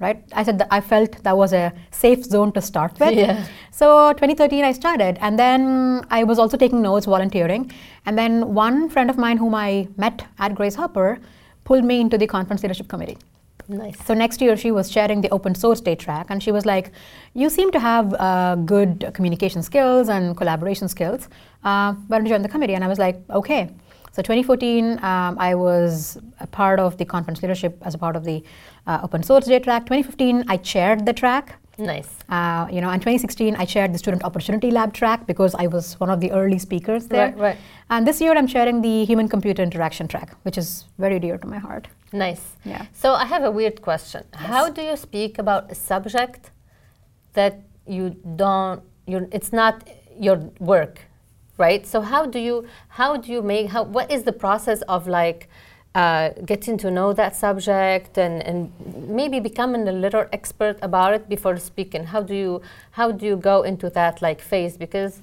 Right, 0.00 0.24
I 0.32 0.42
said 0.42 0.58
that 0.58 0.66
I 0.72 0.80
felt 0.80 1.22
that 1.22 1.36
was 1.36 1.52
a 1.52 1.72
safe 1.92 2.24
zone 2.24 2.50
to 2.54 2.60
start 2.60 2.98
with. 2.98 3.14
Yeah. 3.14 3.46
So 3.70 4.12
2013 4.14 4.64
I 4.64 4.72
started 4.72 5.18
and 5.20 5.38
then 5.38 6.04
I 6.10 6.24
was 6.24 6.40
also 6.40 6.56
taking 6.56 6.82
notes, 6.82 7.06
volunteering. 7.06 7.70
And 8.04 8.18
then 8.18 8.54
one 8.54 8.88
friend 8.88 9.08
of 9.08 9.16
mine 9.16 9.36
whom 9.36 9.54
I 9.54 9.86
met 9.96 10.26
at 10.40 10.56
Grace 10.56 10.74
Hopper 10.74 11.20
pulled 11.62 11.84
me 11.84 12.00
into 12.00 12.18
the 12.18 12.26
conference 12.26 12.62
leadership 12.64 12.88
committee. 12.88 13.18
Nice. 13.68 13.96
So 14.04 14.12
next 14.12 14.42
year 14.42 14.56
she 14.56 14.70
was 14.70 14.90
sharing 14.90 15.22
the 15.22 15.30
open 15.30 15.54
source 15.54 15.80
day 15.80 15.94
track 15.94 16.26
and 16.28 16.42
she 16.42 16.52
was 16.52 16.66
like, 16.66 16.92
you 17.32 17.48
seem 17.48 17.70
to 17.72 17.80
have 17.80 18.12
uh, 18.14 18.56
good 18.56 19.10
communication 19.14 19.62
skills 19.62 20.08
and 20.08 20.36
collaboration 20.36 20.86
skills. 20.88 21.28
Uh, 21.62 21.94
why 22.08 22.18
don't 22.18 22.26
you 22.26 22.32
join 22.32 22.42
the 22.42 22.48
committee? 22.48 22.74
And 22.74 22.84
I 22.84 22.88
was 22.88 22.98
like, 22.98 23.22
okay. 23.30 23.70
So 24.12 24.22
2014, 24.22 25.02
um, 25.02 25.36
I 25.40 25.54
was 25.54 26.18
a 26.40 26.46
part 26.46 26.78
of 26.78 26.98
the 26.98 27.04
conference 27.04 27.42
leadership 27.42 27.78
as 27.82 27.94
a 27.94 27.98
part 27.98 28.16
of 28.16 28.24
the 28.24 28.44
uh, 28.86 29.00
open 29.02 29.22
source 29.22 29.46
day 29.46 29.58
track. 29.58 29.86
2015, 29.86 30.44
I 30.46 30.56
chaired 30.58 31.06
the 31.06 31.12
track. 31.12 31.56
Nice. 31.78 32.08
Uh, 32.28 32.66
you 32.70 32.80
know, 32.80 32.90
in 32.90 33.00
2016, 33.00 33.56
I 33.56 33.64
chaired 33.64 33.92
the 33.92 33.98
Student 33.98 34.24
Opportunity 34.24 34.70
Lab 34.70 34.92
track 34.92 35.26
because 35.26 35.54
I 35.54 35.66
was 35.66 35.98
one 35.98 36.10
of 36.10 36.20
the 36.20 36.30
early 36.30 36.58
speakers 36.58 37.06
there. 37.06 37.28
Right, 37.28 37.38
right. 37.38 37.56
And 37.90 38.06
this 38.06 38.20
year, 38.20 38.32
I'm 38.32 38.46
chairing 38.46 38.80
the 38.80 39.04
Human 39.04 39.28
Computer 39.28 39.62
Interaction 39.62 40.06
track, 40.06 40.36
which 40.42 40.56
is 40.56 40.84
very 40.98 41.18
dear 41.18 41.36
to 41.38 41.46
my 41.46 41.58
heart. 41.58 41.88
Nice. 42.12 42.56
Yeah. 42.64 42.86
So 42.92 43.14
I 43.14 43.24
have 43.24 43.42
a 43.42 43.50
weird 43.50 43.82
question. 43.82 44.24
How 44.32 44.68
do 44.70 44.82
you 44.82 44.96
speak 44.96 45.38
about 45.38 45.70
a 45.70 45.74
subject 45.74 46.52
that 47.32 47.60
you 47.86 48.16
don't 48.36 48.82
you 49.06 49.28
it's 49.32 49.52
not 49.52 49.88
your 50.18 50.36
work, 50.58 51.00
right? 51.58 51.86
So 51.86 52.00
how 52.00 52.26
do 52.26 52.38
you 52.38 52.66
how 52.88 53.16
do 53.16 53.32
you 53.32 53.42
make 53.42 53.68
how 53.68 53.82
what 53.82 54.10
is 54.10 54.22
the 54.22 54.32
process 54.32 54.82
of 54.82 55.06
like 55.06 55.48
uh, 55.94 56.30
getting 56.44 56.76
to 56.78 56.90
know 56.90 57.12
that 57.12 57.36
subject 57.36 58.18
and, 58.18 58.42
and 58.42 58.72
maybe 59.08 59.38
becoming 59.40 59.86
a 59.86 59.92
little 59.92 60.26
expert 60.32 60.76
about 60.82 61.14
it 61.14 61.28
before 61.28 61.56
speaking? 61.56 62.04
How 62.04 62.22
do 62.22 62.34
you 62.34 62.62
how 62.92 63.12
do 63.12 63.24
you 63.26 63.36
go 63.36 63.62
into 63.62 63.90
that 63.90 64.20
like 64.20 64.40
phase? 64.40 64.76
Because 64.76 65.22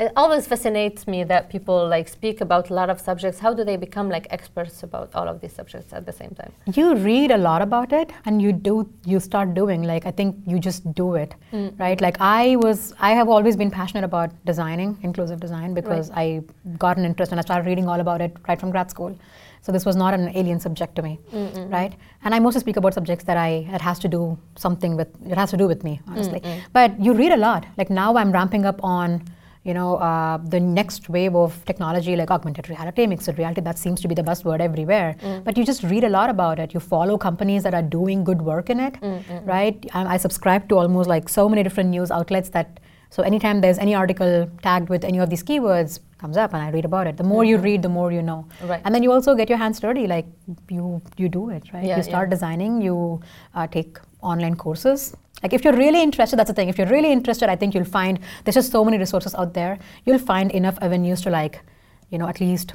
it 0.00 0.12
always 0.16 0.46
fascinates 0.46 1.08
me 1.08 1.24
that 1.24 1.50
people 1.50 1.88
like 1.88 2.08
speak 2.08 2.40
about 2.40 2.70
a 2.70 2.74
lot 2.74 2.88
of 2.88 3.00
subjects. 3.00 3.40
How 3.40 3.52
do 3.52 3.64
they 3.64 3.76
become 3.76 4.08
like 4.08 4.28
experts 4.30 4.84
about 4.84 5.12
all 5.14 5.26
of 5.26 5.40
these 5.40 5.52
subjects 5.52 5.92
at 5.92 6.06
the 6.06 6.12
same 6.12 6.30
time? 6.30 6.52
You 6.72 6.94
read 6.94 7.32
a 7.32 7.36
lot 7.36 7.62
about 7.62 7.92
it, 7.92 8.10
and 8.24 8.40
you 8.40 8.52
do. 8.52 8.88
You 9.04 9.18
start 9.18 9.54
doing 9.54 9.82
like 9.82 10.06
I 10.06 10.12
think 10.12 10.36
you 10.46 10.60
just 10.60 10.90
do 10.94 11.16
it, 11.16 11.34
right? 11.78 12.00
Like 12.00 12.16
I 12.20 12.56
was, 12.56 12.94
I 13.00 13.10
have 13.10 13.28
always 13.28 13.56
been 13.56 13.72
passionate 13.72 14.04
about 14.04 14.30
designing, 14.44 14.96
inclusive 15.02 15.40
design, 15.40 15.74
because 15.74 16.12
I 16.12 16.42
got 16.78 16.96
an 16.96 17.04
interest 17.04 17.32
and 17.32 17.40
I 17.40 17.42
started 17.42 17.66
reading 17.66 17.88
all 17.88 18.00
about 18.00 18.20
it 18.20 18.36
right 18.46 18.58
from 18.58 18.70
grad 18.70 18.90
school. 18.90 19.18
So 19.62 19.72
this 19.72 19.84
was 19.84 19.96
not 19.96 20.14
an 20.14 20.28
alien 20.34 20.60
subject 20.60 20.94
to 20.96 21.02
me, 21.02 21.18
right? 21.78 21.92
And 22.24 22.34
I 22.34 22.38
mostly 22.38 22.60
speak 22.60 22.76
about 22.76 22.94
subjects 22.94 23.24
that 23.24 23.36
I 23.36 23.50
it 23.78 23.80
has 23.80 23.98
to 24.00 24.08
do 24.08 24.38
something 24.56 24.96
with 24.96 25.08
it 25.32 25.36
has 25.36 25.50
to 25.50 25.56
do 25.56 25.66
with 25.66 25.82
me, 25.84 26.00
honestly. 26.08 26.40
But 26.72 26.98
you 27.00 27.12
read 27.14 27.32
a 27.32 27.36
lot. 27.48 27.66
Like 27.76 27.90
now, 27.90 28.16
I'm 28.16 28.32
ramping 28.32 28.64
up 28.66 28.80
on 28.82 29.22
you 29.64 29.74
know, 29.74 29.96
uh, 29.96 30.38
the 30.52 30.58
next 30.60 31.10
wave 31.10 31.34
of 31.36 31.62
technology 31.66 32.16
like 32.16 32.30
augmented 32.30 32.68
reality, 32.70 33.06
mixed 33.06 33.28
reality, 33.36 33.60
that 33.60 33.76
seems 33.76 34.00
to 34.00 34.08
be 34.08 34.14
the 34.14 34.22
buzzword 34.22 34.60
everywhere. 34.60 35.14
But 35.44 35.58
you 35.58 35.64
just 35.64 35.82
read 35.82 36.04
a 36.04 36.08
lot 36.08 36.30
about 36.30 36.58
it. 36.58 36.72
You 36.72 36.80
follow 36.80 37.18
companies 37.18 37.64
that 37.64 37.74
are 37.74 37.82
doing 37.82 38.24
good 38.24 38.40
work 38.40 38.70
in 38.70 38.80
it, 38.80 38.94
right? 39.44 39.76
I, 39.92 40.14
I 40.14 40.16
subscribe 40.16 40.68
to 40.70 40.78
almost 40.78 41.08
like 41.08 41.28
so 41.28 41.48
many 41.50 41.62
different 41.62 41.90
news 41.90 42.10
outlets 42.10 42.48
that 42.50 42.80
So 43.10 43.22
anytime 43.22 43.60
there's 43.60 43.78
any 43.78 43.94
article 43.94 44.48
tagged 44.62 44.88
with 44.88 45.04
any 45.04 45.18
of 45.18 45.30
these 45.30 45.42
keywords, 45.42 46.00
comes 46.18 46.36
up 46.36 46.52
and 46.52 46.62
I 46.62 46.70
read 46.70 46.84
about 46.84 47.06
it. 47.06 47.16
The 47.16 47.24
more 47.24 47.44
you 47.44 47.58
Mhm. 47.58 47.62
read, 47.64 47.82
the 47.82 47.88
more 47.88 48.10
you 48.12 48.22
know. 48.22 48.44
Right. 48.66 48.82
And 48.84 48.94
then 48.94 49.02
you 49.04 49.12
also 49.12 49.34
get 49.36 49.48
your 49.48 49.58
hands 49.58 49.78
dirty, 49.80 50.06
like 50.06 50.26
you 50.68 51.00
you 51.16 51.28
do 51.28 51.50
it, 51.50 51.72
right? 51.72 51.84
Yeah, 51.84 51.96
you 51.98 52.02
start 52.02 52.26
yeah. 52.28 52.34
designing, 52.34 52.82
you 52.82 53.20
uh, 53.54 53.66
take 53.68 53.98
online 54.20 54.56
courses. 54.56 55.14
Like 55.42 55.52
if 55.52 55.64
you're 55.64 55.76
really 55.84 56.02
interested, 56.02 56.36
that's 56.38 56.50
the 56.50 56.54
thing. 56.60 56.68
If 56.68 56.76
you're 56.78 56.88
really 56.96 57.12
interested, 57.12 57.48
I 57.48 57.56
think 57.56 57.74
you'll 57.74 57.92
find 58.00 58.18
there's 58.44 58.56
just 58.56 58.72
so 58.72 58.84
many 58.84 58.98
resources 58.98 59.34
out 59.34 59.54
there. 59.54 59.78
You'll 60.04 60.24
find 60.34 60.50
enough 60.50 60.76
avenues 60.82 61.20
to 61.22 61.30
like, 61.30 61.60
you 62.10 62.18
know, 62.18 62.26
at 62.28 62.40
least 62.40 62.74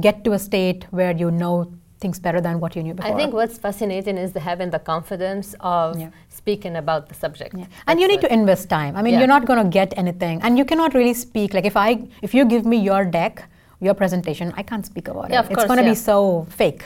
get 0.00 0.24
to 0.24 0.32
a 0.32 0.38
state 0.38 0.86
where 0.90 1.12
you 1.22 1.30
know 1.30 1.54
things 2.00 2.18
better 2.18 2.40
than 2.40 2.58
what 2.60 2.74
you 2.74 2.82
knew 2.82 2.94
before. 2.94 3.12
I 3.12 3.14
think 3.16 3.32
what's 3.34 3.58
fascinating 3.58 4.16
is 4.18 4.32
the 4.32 4.40
having 4.40 4.70
the 4.70 4.78
confidence 4.78 5.54
of 5.60 5.98
Yeah. 6.00 6.08
Speaking 6.50 6.76
about 6.76 7.08
the 7.08 7.14
subject. 7.14 7.54
Yeah. 7.56 7.66
And 7.86 8.00
you 8.00 8.08
need 8.12 8.22
to 8.26 8.32
invest 8.40 8.68
time. 8.68 8.96
I 8.96 9.02
mean, 9.02 9.12
Yeah. 9.12 9.20
you're 9.20 9.34
not 9.36 9.44
going 9.50 9.62
to 9.64 9.70
get 9.80 9.96
anything, 10.02 10.42
and 10.44 10.58
you 10.58 10.64
cannot 10.70 10.94
really 11.00 11.16
speak. 11.26 11.54
Like 11.58 11.68
if 11.72 11.76
I, 11.88 11.90
if 12.28 12.34
you 12.36 12.44
give 12.54 12.64
me 12.72 12.78
your 12.90 13.02
deck, 13.18 13.44
your 13.88 13.94
presentation, 14.00 14.52
I 14.60 14.62
can't 14.70 14.86
speak 14.92 15.06
about 15.12 15.30
Yeah, 15.30 15.40
it. 15.40 15.44
of 15.44 15.52
it's 15.52 15.68
going 15.70 15.82
to 15.84 15.90
be 15.92 15.98
so 16.10 16.16
fake, 16.62 16.82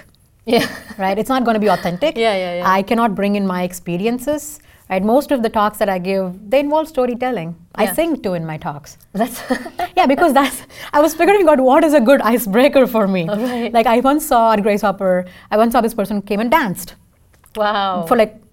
Yeah. 0.54 0.66
right? 1.04 1.18
It's 1.22 1.32
not 1.34 1.42
going 1.46 1.58
to 1.60 1.64
be 1.66 1.72
authentic. 1.76 2.20
Yeah, 2.26 2.36
yeah, 2.42 2.52
yeah. 2.58 2.76
I 2.78 2.82
cannot 2.90 3.14
bring 3.20 3.40
in 3.40 3.46
my 3.54 3.62
experiences. 3.70 4.60
Right. 4.90 5.02
Most 5.10 5.30
of 5.34 5.42
the 5.44 5.50
talks 5.52 5.78
that 5.82 5.90
I 5.92 5.98
give, 6.06 6.24
they 6.50 6.60
involve 6.60 6.88
storytelling. 6.88 7.54
I 7.74 7.84
sing 7.98 8.10
too 8.24 8.34
in 8.38 8.44
my 8.48 8.58
talks. 8.64 8.98
That's 9.20 9.38
yeah, 9.98 10.06
because 10.10 10.34
that's 10.34 10.58
I 10.98 11.00
was 11.06 11.14
figuring 11.20 11.48
out 11.52 11.62
what 11.68 11.86
is 11.88 11.94
a 12.00 12.02
good 12.10 12.20
icebreaker 12.32 12.86
for 12.86 13.06
me. 13.14 13.22
Alright. 13.36 13.72
Like 13.78 13.86
I 13.94 14.00
once 14.10 14.26
saw 14.32 14.42
at 14.52 14.62
Grace 14.66 14.82
Hopper, 14.88 15.24
I 15.50 15.56
once 15.62 15.72
saw 15.72 15.80
this 15.86 15.94
person 16.00 16.20
came 16.20 16.44
and 16.44 16.50
danced 16.50 16.94
wow. 17.56 18.04
for 18.06 18.16
like 18.16 18.43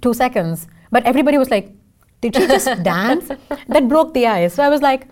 two 0.00 0.14
seconds. 0.14 0.66
But 0.90 1.04
everybody 1.04 1.38
was 1.38 1.50
like, 1.50 1.72
did 2.20 2.34
she 2.34 2.46
just 2.46 2.66
dance? 2.82 3.28
That 3.68 3.88
broke 3.88 4.14
the 4.14 4.26
ice. 4.26 4.54
So 4.54 4.62
I 4.62 4.68
was 4.68 4.82
like, 4.82 5.06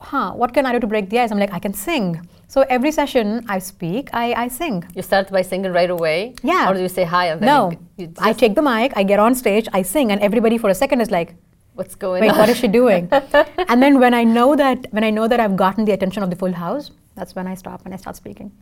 huh, 0.00 0.32
what 0.32 0.52
can 0.54 0.66
I 0.66 0.72
do 0.72 0.80
to 0.80 0.86
break 0.86 1.10
the 1.10 1.18
ice? 1.20 1.30
I'm 1.30 1.38
like, 1.38 1.52
I 1.52 1.58
can 1.58 1.74
sing. 1.74 2.20
So 2.48 2.62
every 2.68 2.92
session 2.92 3.44
I 3.48 3.58
speak, 3.60 4.10
I, 4.12 4.34
I 4.34 4.48
sing. 4.48 4.84
you 4.94 5.02
start 5.02 5.30
by 5.30 5.40
singing 5.42 5.72
right 5.72 5.88
away. 5.88 6.34
Yeah. 6.42 6.68
Or 6.70 6.74
do 6.74 6.80
you 6.80 6.88
say 6.88 7.04
hi 7.04 7.26
and 7.26 7.40
then 7.40 7.46
No, 7.46 7.70
you, 7.70 7.78
you 7.96 8.12
I 8.18 8.32
take 8.34 8.54
the 8.54 8.62
mic, 8.62 8.92
I 8.94 9.04
get 9.04 9.18
on 9.18 9.34
stage, 9.34 9.68
I 9.72 9.80
sing, 9.82 10.12
and 10.12 10.20
everybody 10.20 10.58
for 10.58 10.68
a 10.68 10.74
second 10.74 11.00
is 11.00 11.10
like, 11.10 11.34
what's 11.74 11.94
going 11.94 12.20
wait, 12.20 12.30
on? 12.32 12.38
what 12.38 12.50
is 12.50 12.58
she 12.58 12.68
doing? 12.68 13.08
and 13.70 13.82
then 13.82 13.98
when 14.00 14.12
I 14.12 14.24
know 14.24 14.54
that 14.56 14.86
when 14.90 15.02
I 15.04 15.08
know 15.10 15.28
that 15.28 15.40
I've 15.40 15.56
gotten 15.56 15.86
the 15.86 15.92
attention 15.92 16.22
of 16.22 16.28
the 16.28 16.36
full 16.36 16.52
house, 16.52 16.90
that's 17.14 17.34
when 17.34 17.46
I 17.46 17.54
stop 17.54 17.86
and 17.86 17.94
I 17.94 17.96
start 17.96 18.16
speaking. 18.16 18.52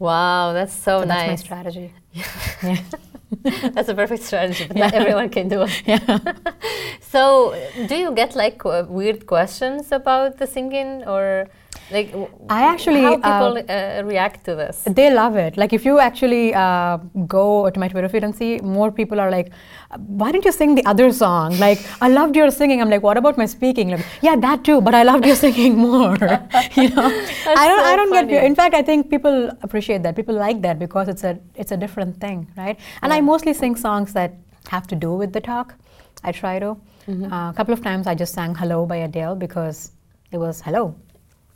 Wow, 0.00 0.52
that's 0.52 0.72
so, 0.72 1.02
So 1.02 1.06
that's 1.06 1.22
my 1.22 1.26
nice. 1.28 1.40
strategy. 1.40 1.92
that's 3.42 3.88
a 3.88 3.94
perfect 3.94 4.22
strategy, 4.22 4.66
but 4.66 4.76
not 4.76 4.94
everyone 4.94 5.28
can 5.28 5.48
do 5.48 5.62
it. 5.62 5.82
Yeah. 5.86 6.18
So, 7.00 7.54
do 7.86 7.96
you 7.96 8.12
get 8.12 8.36
like 8.36 8.64
uh, 8.66 8.84
weird 8.86 9.26
questions 9.26 9.92
about 9.92 10.36
the 10.38 10.46
singing, 10.46 11.04
or 11.06 11.48
like 11.90 12.14
I 12.50 12.62
actually, 12.64 13.02
how 13.02 13.14
uh, 13.14 13.52
people 13.54 13.74
uh, 13.74 14.02
react 14.04 14.44
to 14.44 14.54
this? 14.54 14.82
They 14.86 15.10
love 15.10 15.36
it. 15.36 15.56
Like 15.56 15.72
if 15.72 15.84
you 15.86 15.98
actually 15.98 16.52
uh, 16.54 16.98
go 17.26 17.70
to 17.70 17.80
my 17.80 17.88
Twitter 17.88 18.08
feed 18.08 18.24
and 18.24 18.34
see, 18.34 18.58
more 18.58 18.90
people 18.92 19.18
are 19.18 19.30
like, 19.30 19.50
"Why 19.96 20.30
didn't 20.32 20.44
you 20.44 20.52
sing 20.52 20.74
the 20.74 20.84
other 20.84 21.10
song?" 21.12 21.58
Like, 21.58 21.78
"I 22.02 22.08
loved 22.08 22.36
your 22.36 22.50
singing." 22.50 22.82
I'm 22.82 22.90
like, 22.90 23.02
"What 23.02 23.16
about 23.16 23.38
my 23.38 23.46
speaking?" 23.46 23.88
Like, 23.90 24.04
"Yeah, 24.20 24.36
that 24.36 24.64
too, 24.64 24.80
but 24.82 24.94
I 24.94 25.02
loved 25.02 25.24
your 25.24 25.36
singing 25.44 25.78
more." 25.78 26.16
you 26.76 26.90
know, 26.90 27.08
I 27.08 27.68
don't. 27.68 27.80
so 27.80 27.90
I 27.92 27.96
don't 27.96 28.10
funny. 28.10 28.28
get. 28.28 28.44
In 28.44 28.54
fact, 28.54 28.74
I 28.74 28.82
think 28.82 29.08
people 29.08 29.50
appreciate 29.62 30.02
that. 30.02 30.14
People 30.14 30.34
like 30.34 30.60
that 30.62 30.78
because 30.78 31.08
it's 31.08 31.24
a 31.24 31.38
it's 31.54 31.72
a 31.72 31.76
different 31.76 32.20
thing, 32.20 32.46
right? 32.56 32.78
And 33.02 33.12
I 33.14 33.20
mostly 33.22 33.54
sing 33.54 33.76
songs 33.76 34.12
that 34.12 34.34
have 34.68 34.86
to 34.88 34.94
do 34.94 35.14
with 35.14 35.32
the 35.32 35.40
talk. 35.40 35.74
I 36.22 36.32
try 36.32 36.58
to. 36.58 36.76
Mm-hmm. 37.08 37.32
Uh, 37.32 37.50
a 37.50 37.54
couple 37.54 37.72
of 37.72 37.82
times 37.82 38.06
I 38.06 38.14
just 38.14 38.34
sang 38.34 38.54
"Hello" 38.54 38.84
by 38.84 38.96
Adele 38.96 39.36
because 39.36 39.92
it 40.30 40.36
was 40.36 40.60
hello 40.60 40.94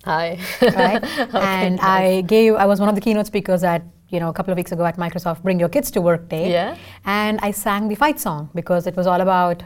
Hi. 0.04 0.38
right? 0.60 1.02
Okay, 1.18 1.38
and 1.38 1.76
nice. 1.76 1.84
I 1.84 2.20
gave, 2.22 2.54
I 2.54 2.66
was 2.66 2.80
one 2.80 2.88
of 2.88 2.94
the 2.94 3.00
keynote 3.00 3.26
speakers 3.26 3.62
at, 3.64 3.82
you 4.08 4.20
know, 4.20 4.28
a 4.28 4.32
couple 4.32 4.52
of 4.52 4.56
weeks 4.56 4.72
ago 4.72 4.84
at 4.84 4.96
Microsoft 4.96 5.42
Bring 5.42 5.58
Your 5.60 5.68
Kids 5.68 5.90
to 5.92 6.00
Work 6.00 6.28
Day. 6.28 6.50
Yeah. 6.50 6.76
And 7.04 7.38
I 7.42 7.50
sang 7.52 7.88
the 7.88 7.94
fight 7.94 8.20
song 8.20 8.50
because 8.54 8.86
it 8.86 8.96
was 8.96 9.06
all 9.06 9.20
about, 9.20 9.62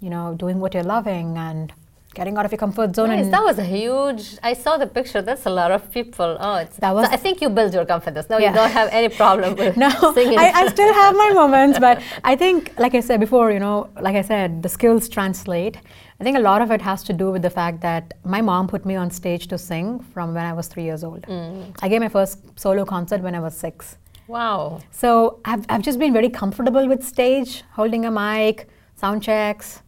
you 0.00 0.10
know, 0.10 0.34
doing 0.34 0.60
what 0.60 0.74
you're 0.74 0.82
loving 0.84 1.36
and 1.38 1.72
getting 2.14 2.36
out 2.36 2.44
of 2.44 2.50
your 2.52 2.58
comfort 2.58 2.94
zone. 2.96 3.08
Nice. 3.08 3.24
And 3.24 3.32
That 3.32 3.44
was 3.44 3.58
a 3.58 3.64
huge. 3.64 4.36
I 4.42 4.52
saw 4.54 4.76
the 4.76 4.86
picture. 4.86 5.22
That's 5.22 5.46
a 5.46 5.50
lot 5.50 5.70
of 5.70 5.90
people. 5.92 6.36
Oh, 6.40 6.56
it's. 6.56 6.76
That 6.78 6.94
was- 6.94 7.06
so 7.06 7.12
I 7.12 7.16
think 7.16 7.40
you 7.40 7.48
build 7.48 7.72
your 7.72 7.84
confidence. 7.84 8.28
Now 8.28 8.38
Yeah. 8.38 8.50
you 8.50 8.54
don't 8.56 8.70
have 8.80 8.88
any 8.92 9.08
problem 9.08 9.54
with 9.56 9.76
no, 9.84 9.90
singing. 10.14 10.38
I, 10.38 10.50
I 10.60 10.68
still 10.68 10.92
have 10.92 11.14
my 11.14 11.30
moments, 11.32 11.78
but 11.78 12.02
I 12.24 12.34
think, 12.36 12.72
like 12.78 12.94
I 12.94 13.00
said 13.00 13.20
before, 13.20 13.50
you 13.52 13.60
know, 13.60 13.88
like 14.00 14.16
I 14.16 14.22
said, 14.22 14.62
the 14.62 14.68
skills 14.68 15.08
translate. 15.08 15.76
I 16.20 16.24
think 16.24 16.36
a 16.36 16.40
lot 16.40 16.60
of 16.60 16.70
it 16.70 16.82
has 16.82 17.02
to 17.04 17.12
do 17.14 17.30
with 17.30 17.42
the 17.42 17.48
fact 17.50 17.80
that 17.80 18.12
my 18.24 18.40
mom 18.42 18.68
put 18.68 18.84
me 18.84 18.94
on 18.96 19.10
stage 19.10 19.46
to 19.48 19.56
sing 19.56 20.00
from 20.12 20.34
when 20.34 20.44
I 20.44 20.52
was 20.52 20.66
three 20.68 20.82
years 20.84 21.02
old. 21.02 21.22
Mm. 21.22 21.74
I 21.80 21.88
gave 21.88 22.00
my 22.00 22.08
first 22.10 22.38
solo 22.58 22.84
concert 22.84 23.22
when 23.22 23.34
I 23.34 23.40
was 23.40 23.56
six. 23.56 23.96
wow. 24.28 24.80
So 24.90 25.40
I've, 25.44 25.64
I've 25.68 25.82
just 25.82 25.98
been 25.98 26.12
very 26.12 26.28
comfortable 26.28 26.86
with 26.88 27.02
stage, 27.06 27.62
holding 27.72 28.04
a 28.04 28.10
mic, 28.10 28.68
sound 28.96 29.22
checks. 29.22 29.80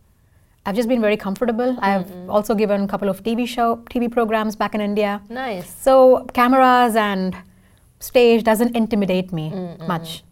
I've 0.64 0.76
just 0.76 0.88
been 0.88 1.00
very 1.00 1.16
comfortable. 1.16 1.76
I've 1.80 2.06
mm-hmm. 2.06 2.30
also 2.30 2.54
given 2.54 2.82
a 2.82 2.86
couple 2.86 3.08
of 3.08 3.22
TV 3.22 3.48
show, 3.48 3.76
TV 3.90 4.10
programs 4.10 4.54
back 4.54 4.74
in 4.74 4.80
India. 4.80 5.20
Nice. 5.28 5.68
So 5.80 6.26
cameras 6.34 6.94
and 6.94 7.36
stage 7.98 8.44
doesn't 8.44 8.76
intimidate 8.76 9.32
me 9.32 9.50
much. 9.86 10.22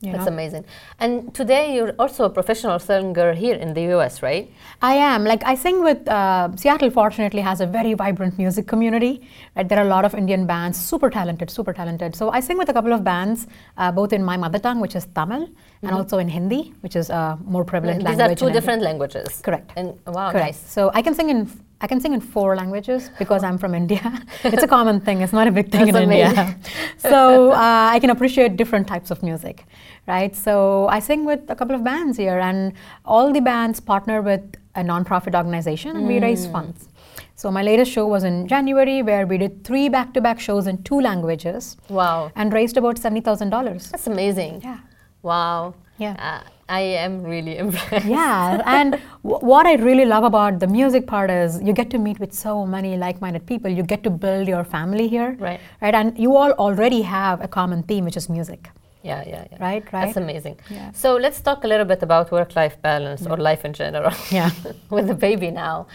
You 0.00 0.12
That's 0.12 0.26
know? 0.26 0.32
amazing. 0.32 0.64
And 1.00 1.34
today 1.34 1.74
you're 1.74 1.92
also 1.98 2.24
a 2.24 2.30
professional 2.30 2.78
singer 2.78 3.32
here 3.32 3.56
in 3.56 3.74
the 3.74 3.82
US, 3.96 4.22
right? 4.22 4.48
I 4.80 4.94
am. 4.94 5.24
Like 5.24 5.42
I 5.44 5.56
sing 5.56 5.82
with 5.82 6.06
uh, 6.08 6.54
Seattle. 6.56 6.90
Fortunately, 6.90 7.40
has 7.40 7.60
a 7.60 7.66
very 7.66 7.94
vibrant 7.94 8.38
music 8.38 8.68
community. 8.68 9.28
Right, 9.56 9.68
there 9.68 9.78
are 9.78 9.84
a 9.84 9.88
lot 9.88 10.04
of 10.04 10.14
Indian 10.14 10.46
bands, 10.46 10.78
super 10.78 11.10
talented, 11.10 11.50
super 11.50 11.72
talented. 11.72 12.14
So 12.14 12.30
I 12.30 12.38
sing 12.38 12.58
with 12.58 12.68
a 12.68 12.72
couple 12.72 12.92
of 12.92 13.02
bands, 13.02 13.48
uh, 13.76 13.90
both 13.90 14.12
in 14.12 14.22
my 14.22 14.36
mother 14.36 14.60
tongue, 14.60 14.78
which 14.78 14.94
is 14.94 15.04
Tamil, 15.16 15.48
and 15.82 15.90
also 15.90 16.18
in 16.18 16.28
Hindi, 16.28 16.74
which 16.82 16.94
is 16.94 17.10
a 17.10 17.36
more 17.44 17.64
prevalent 17.64 17.98
These 17.98 18.18
language. 18.18 18.30
are 18.30 18.34
two 18.36 18.46
India. 18.46 18.60
different 18.60 18.82
languages. 18.82 19.40
Correct. 19.42 19.72
And 19.74 19.98
wow, 20.06 20.30
Correct. 20.30 20.46
nice. 20.46 20.60
So 20.70 20.92
I 20.94 21.02
can 21.02 21.14
sing 21.14 21.30
in 21.30 21.50
I 21.80 21.86
can 21.86 22.00
sing 22.00 22.12
in 22.12 22.20
four 22.20 22.56
languages 22.56 23.08
because 23.20 23.44
I'm 23.44 23.56
from 23.56 23.72
India. 23.72 24.02
it's 24.44 24.64
a 24.64 24.66
common 24.66 25.00
thing. 25.00 25.20
It's 25.20 25.32
not 25.32 25.46
a 25.46 25.52
big 25.52 25.70
thing 25.70 25.86
That's 25.86 25.96
in 25.96 26.10
India. 26.10 26.30
amazing. 26.30 26.54
so 26.98 27.52
uh, 27.52 27.90
I 27.94 28.00
can 28.00 28.10
appreciate 28.10 28.56
different 28.56 28.88
types 28.88 29.12
of 29.12 29.22
music, 29.22 29.64
right? 30.08 30.34
So 30.34 30.88
I 30.88 30.98
sing 31.00 31.24
with 31.24 31.48
a 31.48 31.54
couple 31.54 31.76
of 31.76 31.84
bands 31.84 32.16
here, 32.18 32.38
and 32.40 32.72
all 33.04 33.32
the 33.32 33.40
bands 33.40 33.78
partner 33.80 34.20
with 34.22 34.42
a 34.74 34.82
nonprofit 34.82 35.34
organization, 35.34 35.96
and 35.96 36.06
we 36.08 36.18
raise 36.20 36.46
funds. 36.46 36.88
So 37.36 37.50
my 37.52 37.62
latest 37.62 37.92
show 37.92 38.06
was 38.06 38.24
in 38.24 38.48
January, 38.48 39.02
where 39.02 39.24
we 39.26 39.38
did 39.38 39.64
three 39.64 39.88
back-to-back 39.88 40.40
shows 40.40 40.66
in 40.66 40.82
two 40.82 41.00
languages, 41.00 41.76
Wow. 41.88 42.32
and 42.34 42.52
raised 42.52 42.76
about 42.76 42.98
seventy 42.98 43.20
thousand 43.20 43.50
dollars. 43.50 43.90
That's 43.92 44.06
amazing. 44.08 44.62
Yeah. 44.64 44.78
Wow. 45.22 45.74
Yeah. 45.98 46.14
Uh, 46.18 46.48
I 46.70 46.80
am 47.02 47.22
really 47.24 47.56
impressed. 47.64 48.04
yeah 48.06 48.62
and 48.72 48.96
w- 49.24 49.38
what 49.50 49.66
i 49.70 49.72
really 49.84 50.04
love 50.04 50.24
about 50.28 50.58
the 50.64 50.66
music 50.72 51.06
part 51.12 51.30
is 51.36 51.54
you 51.68 51.72
get 51.78 51.88
to 51.94 52.00
meet 52.06 52.20
with 52.24 52.34
so 52.40 52.66
many 52.74 52.90
like-minded 53.04 53.46
people 53.50 53.70
you 53.78 53.82
get 53.92 54.02
to 54.08 54.10
build 54.24 54.46
your 54.54 54.64
family 54.64 55.06
here 55.14 55.30
Right. 55.46 55.60
right 55.84 55.94
and 56.00 56.18
you 56.24 56.36
all 56.40 56.52
already 56.66 57.00
have 57.12 57.40
a 57.46 57.48
common 57.48 57.82
theme 57.92 58.04
which 58.10 58.18
is 58.22 58.28
music 58.28 58.68
Yeah, 59.02 59.22
yeah, 59.26 59.46
yeah. 59.50 59.58
Right, 59.60 59.84
right. 59.92 60.06
That's 60.06 60.16
amazing. 60.16 60.58
Yeah. 60.70 60.90
So 60.92 61.16
let's 61.16 61.40
talk 61.40 61.64
a 61.64 61.68
little 61.68 61.86
bit 61.86 62.02
about 62.02 62.30
work-life 62.32 62.80
balance 62.82 63.26
or 63.26 63.36
life 63.36 63.64
in 63.64 63.72
general. 63.72 64.12
Yeah. 64.30 64.50
With 64.90 65.06
the 65.06 65.14
baby 65.14 65.50
now, 65.50 65.86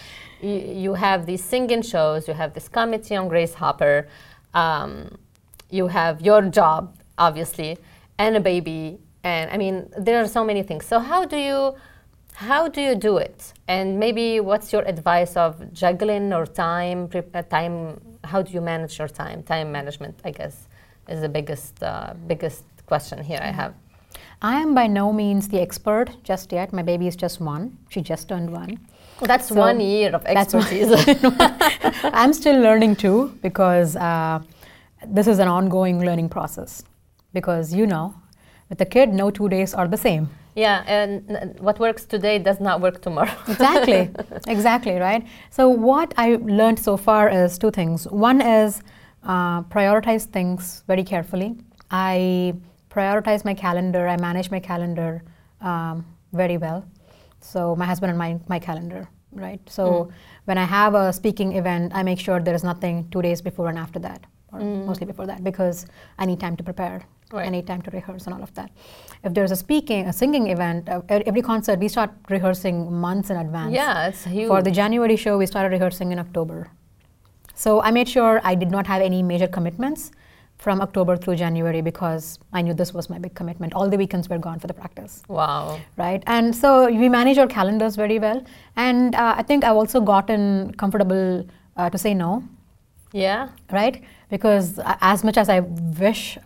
you, 0.41 0.55
you 0.85 0.93
have 0.93 1.25
these 1.25 1.43
singing 1.43 1.81
shows, 1.81 2.27
you 2.27 2.33
have 2.33 2.53
this 2.53 2.67
committee 2.69 3.15
on 3.15 3.27
Grace 3.27 3.53
Hopper, 3.53 4.07
um, 4.53 5.17
you 5.69 5.87
have 5.87 6.21
your 6.21 6.41
job, 6.43 6.95
obviously, 7.17 7.77
and 8.17 8.35
a 8.35 8.39
baby, 8.39 8.99
and 9.23 9.49
I 9.51 9.57
mean 9.57 9.89
there 9.97 10.21
are 10.21 10.27
so 10.27 10.43
many 10.43 10.63
things. 10.63 10.85
So 10.85 10.99
how 10.99 11.25
do 11.25 11.37
you 11.37 11.75
how 12.35 12.67
do 12.67 12.81
you 12.81 12.95
do 12.95 13.17
it? 13.17 13.53
And 13.67 13.99
maybe 13.99 14.39
what's 14.39 14.73
your 14.73 14.83
advice 14.83 15.35
of 15.37 15.71
juggling 15.73 16.33
or 16.33 16.45
time 16.45 17.09
uh, 17.33 17.41
time? 17.43 18.01
How 18.23 18.41
do 18.41 18.51
you 18.51 18.61
manage 18.61 18.97
your 18.99 19.07
time? 19.07 19.43
Time 19.43 19.71
management, 19.71 20.19
I 20.23 20.31
guess, 20.31 20.67
is 21.07 21.21
the 21.21 21.29
biggest 21.29 21.81
uh, 21.83 22.13
biggest 22.27 22.63
question 22.85 23.23
here 23.23 23.39
I 23.41 23.51
have. 23.51 23.73
i 24.41 24.55
am 24.61 24.73
by 24.75 24.87
no 24.87 25.11
means 25.13 25.47
the 25.47 25.59
expert 25.61 26.09
just 26.23 26.51
yet. 26.51 26.73
My 26.73 26.83
baby 26.83 27.07
is 27.07 27.15
just 27.15 27.39
one. 27.39 27.77
She 27.89 28.01
just 28.01 28.27
turned 28.29 28.49
one. 28.51 28.79
That's 29.21 29.47
So, 29.47 29.55
one 29.55 29.79
year 29.79 30.09
of 30.17 30.25
expertise. 30.25 30.91
i'm 32.21 32.33
still 32.33 32.59
learning 32.61 32.95
too 32.95 33.17
because 33.41 33.95
uh, 33.95 34.39
this 35.07 35.27
is 35.27 35.39
an 35.39 35.47
ongoing 35.47 36.03
learning 36.07 36.29
process 36.29 36.83
because 37.33 37.73
you 37.73 37.85
know 37.87 38.13
with 38.69 38.81
a 38.81 38.85
kid 38.85 39.13
no 39.13 39.29
two 39.31 39.49
days 39.49 39.73
are 39.73 39.87
the 39.87 39.97
same. 39.97 40.29
Yeah, 40.55 40.83
and 40.85 41.59
what 41.59 41.79
works 41.79 42.05
today 42.05 42.37
does 42.37 42.59
not 42.59 42.79
work 42.79 43.01
tomorrow. 43.01 43.35
exactly. 43.47 44.09
Exactly 44.47 44.95
right? 44.99 45.25
So 45.49 45.67
what 45.67 46.13
i 46.17 46.27
learned 46.59 46.79
so 46.79 46.97
far 46.97 47.29
is 47.29 47.57
two 47.57 47.71
things. 47.71 48.05
One 48.29 48.39
is 48.41 48.81
uh, 49.23 49.61
prioritize 49.63 50.25
things 50.25 50.83
very 50.87 51.03
carefully. 51.03 51.55
I 51.89 52.53
prioritize 52.95 53.43
my 53.49 53.53
calendar 53.53 54.07
i 54.07 54.17
manage 54.17 54.49
my 54.51 54.59
calendar 54.59 55.23
um, 55.61 56.05
very 56.31 56.57
well 56.57 56.85
so 57.41 57.75
my 57.75 57.85
husband 57.85 58.09
and 58.09 58.17
my, 58.17 58.39
my 58.47 58.59
calendar 58.59 59.07
right? 59.35 59.59
So 59.69 60.11
when 60.45 60.57
I 60.57 60.65
have 60.65 60.95
a 60.95 61.11
speaking 61.13 61.55
event, 61.55 61.91
I 61.95 62.03
make 62.03 62.19
sure 62.19 62.39
there 62.39 62.55
is 62.55 62.63
nothing 62.63 63.07
two 63.09 63.21
days 63.21 63.41
before 63.41 63.69
and 63.69 63.77
after 63.77 63.99
that, 63.99 64.25
or 64.51 64.59
mostly 64.59 65.05
before 65.05 65.25
that, 65.27 65.43
because 65.43 65.85
I 66.17 66.25
need 66.25 66.39
time 66.39 66.55
to 66.57 66.63
prepare. 66.63 67.03
Right. 67.31 67.47
I 67.47 67.49
need 67.49 67.65
time 67.65 67.81
to 67.81 67.89
rehearse 67.89 68.25
and 68.27 68.35
all 68.35 68.43
of 68.43 68.53
that. 68.53 68.69
If 69.23 69.33
there's 69.33 69.49
a 69.49 69.55
speaking, 69.55 70.05
a 70.05 70.13
singing 70.13 70.49
event, 70.51 70.87
uh, 70.87 71.01
every 71.09 71.41
concert 71.41 71.79
we 71.79 71.87
start 71.87 72.11
rehearsing 72.29 72.93
months 72.93 73.31
in 73.31 73.37
advance. 73.37 73.73
Yeah, 73.73 74.07
it's 74.07 74.25
huge. 74.25 74.47
For 74.47 74.61
the 74.61 74.69
January 74.69 75.15
show, 75.15 75.39
we 75.39 75.47
started 75.47 75.71
rehearsing 75.71 76.11
in 76.11 76.19
October. 76.19 76.69
So 77.55 77.81
I 77.81 77.89
made 77.89 78.07
sure 78.07 78.39
I 78.43 78.53
did 78.53 78.69
not 78.69 78.85
have 78.85 79.01
any 79.01 79.23
major 79.23 79.47
commitments 79.47 80.11
from 80.63 80.81
October 80.85 81.13
through 81.17 81.35
January 81.35 81.81
because 81.81 82.39
I 82.57 82.61
knew 82.61 82.73
this 82.73 82.93
was 82.93 83.09
my 83.13 83.19
big 83.19 83.33
commitment. 83.39 83.73
All 83.73 83.89
the 83.89 83.97
weekends 83.97 84.29
were 84.29 84.37
gone 84.37 84.59
for 84.59 84.67
the 84.67 84.73
practice 84.73 85.21
wow. 85.27 85.79
right? 85.97 86.23
And 86.25 86.55
so 86.55 86.69
we 87.01 87.09
manage 87.09 87.37
our 87.37 87.47
calendars 87.47 87.95
very 87.97 88.17
well. 88.17 88.39
And 88.77 89.13
uh, 89.15 89.35
I 89.37 89.43
think 89.43 89.63
I've 89.65 89.75
also 89.75 89.99
gotten 89.99 90.73
comfortable 90.83 91.45
uh, 91.75 91.89
to 91.89 91.97
say 91.97 92.13
no, 92.13 92.43
Yeah. 93.11 93.49
right? 93.71 94.01
Because 94.29 94.79
as 95.01 95.23
much 95.23 95.37
as 95.37 95.49
I 95.49 95.59
wish 96.05 96.37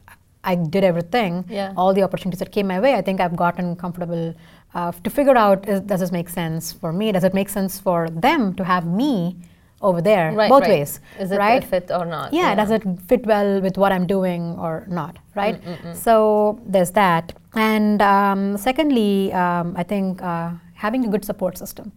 I 0.44 0.56
did 0.56 0.84
everything, 0.84 1.46
Yeah. 1.48 1.74
all 1.78 1.94
the 1.94 2.04
opportunities 2.08 2.40
that 2.40 2.52
came 2.52 2.68
my 2.68 2.80
way, 2.80 2.96
I 2.96 3.02
think 3.02 3.22
I've 3.22 3.36
gotten 3.36 3.76
comfortable 3.76 4.34
uh, 4.74 4.92
to 5.04 5.10
figure 5.10 5.38
out 5.38 5.70
is, 5.70 5.82
does 5.82 6.00
this 6.00 6.12
make 6.12 6.30
sense 6.30 6.74
for 6.74 6.92
me? 6.92 7.12
Does 7.12 7.24
it 7.24 7.34
make 7.36 7.50
sense 7.50 7.80
for 7.80 8.10
them 8.10 8.54
to 8.56 8.64
have 8.64 8.86
me 8.88 9.38
over 9.82 10.02
there? 10.02 10.32
Right. 10.32 10.50
Both 10.50 10.62
right. 10.64 10.70
ways, 10.80 11.00
Is 11.20 11.32
it 11.32 11.38
right? 11.38 11.64
fit 11.64 11.92
or 11.92 12.06
not? 12.06 12.34
yeah, 12.34 12.56
does 12.56 12.72
it 12.72 12.84
fit 13.08 13.26
well 13.26 13.62
with 13.62 13.78
what 13.78 13.92
I'm 13.92 14.08
doing 14.08 14.56
or 14.58 14.86
not, 14.90 15.18
right? 15.36 15.62
So 15.94 16.60
there's 16.66 16.92
that. 16.92 17.34
And 17.54 18.02
um, 18.02 18.58
secondly, 18.58 19.32
um, 19.34 19.76
I 19.78 19.84
think 19.84 20.22
uh, 20.22 20.52
having 20.74 21.06
a 21.06 21.10
good 21.10 21.26
support 21.26 21.58
system. 21.58 21.92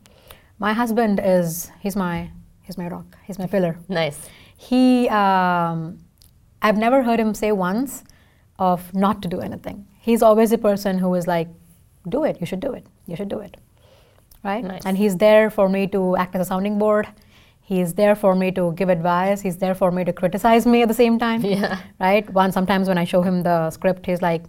My 0.58 0.72
husband 0.74 1.20
is 1.24 1.70
he's 1.80 1.96
my 1.96 2.30
he's 2.62 2.76
my 2.76 2.88
rock. 2.88 3.16
He's 3.24 3.38
my 3.38 3.46
pillar. 3.46 3.78
Nice. 3.88 4.18
He 4.56 5.08
um, 5.08 5.98
I've 6.62 6.76
never 6.76 7.02
heard 7.02 7.18
him 7.18 7.32
say 7.34 7.52
once 7.52 8.04
of 8.58 8.92
not 8.94 9.22
to 9.22 9.28
do 9.28 9.40
anything. 9.40 9.86
He's 10.00 10.22
always 10.22 10.52
a 10.52 10.58
person 10.58 10.98
who 10.98 11.14
is 11.14 11.26
like, 11.26 11.48
do 12.08 12.24
it. 12.24 12.38
You 12.40 12.46
should 12.46 12.60
do 12.60 12.72
it. 12.72 12.86
You 13.06 13.16
should 13.16 13.28
do 13.28 13.38
it. 13.40 13.56
Right. 14.42 14.62
Nice. 14.64 14.82
And 14.84 14.96
he's 14.96 15.16
there 15.16 15.50
for 15.50 15.68
me 15.68 15.86
to 15.88 16.16
act 16.16 16.34
as 16.34 16.42
a 16.42 16.44
sounding 16.44 16.78
board. 16.78 17.08
He's 17.70 17.90
there 17.94 18.16
for 18.16 18.34
me 18.34 18.50
to 18.58 18.72
give 18.78 18.88
advice. 18.88 19.40
He's 19.46 19.58
there 19.64 19.76
for 19.80 19.90
me 19.96 20.02
to 20.04 20.12
criticize 20.12 20.66
me 20.66 20.82
at 20.82 20.88
the 20.88 20.98
same 21.02 21.18
time. 21.20 21.40
Yeah. 21.44 21.78
Right. 22.00 22.28
One 22.38 22.50
sometimes 22.50 22.88
when 22.88 22.98
I 22.98 23.04
show 23.12 23.22
him 23.22 23.36
the 23.44 23.70
script, 23.70 24.06
he's 24.06 24.22
like, 24.22 24.42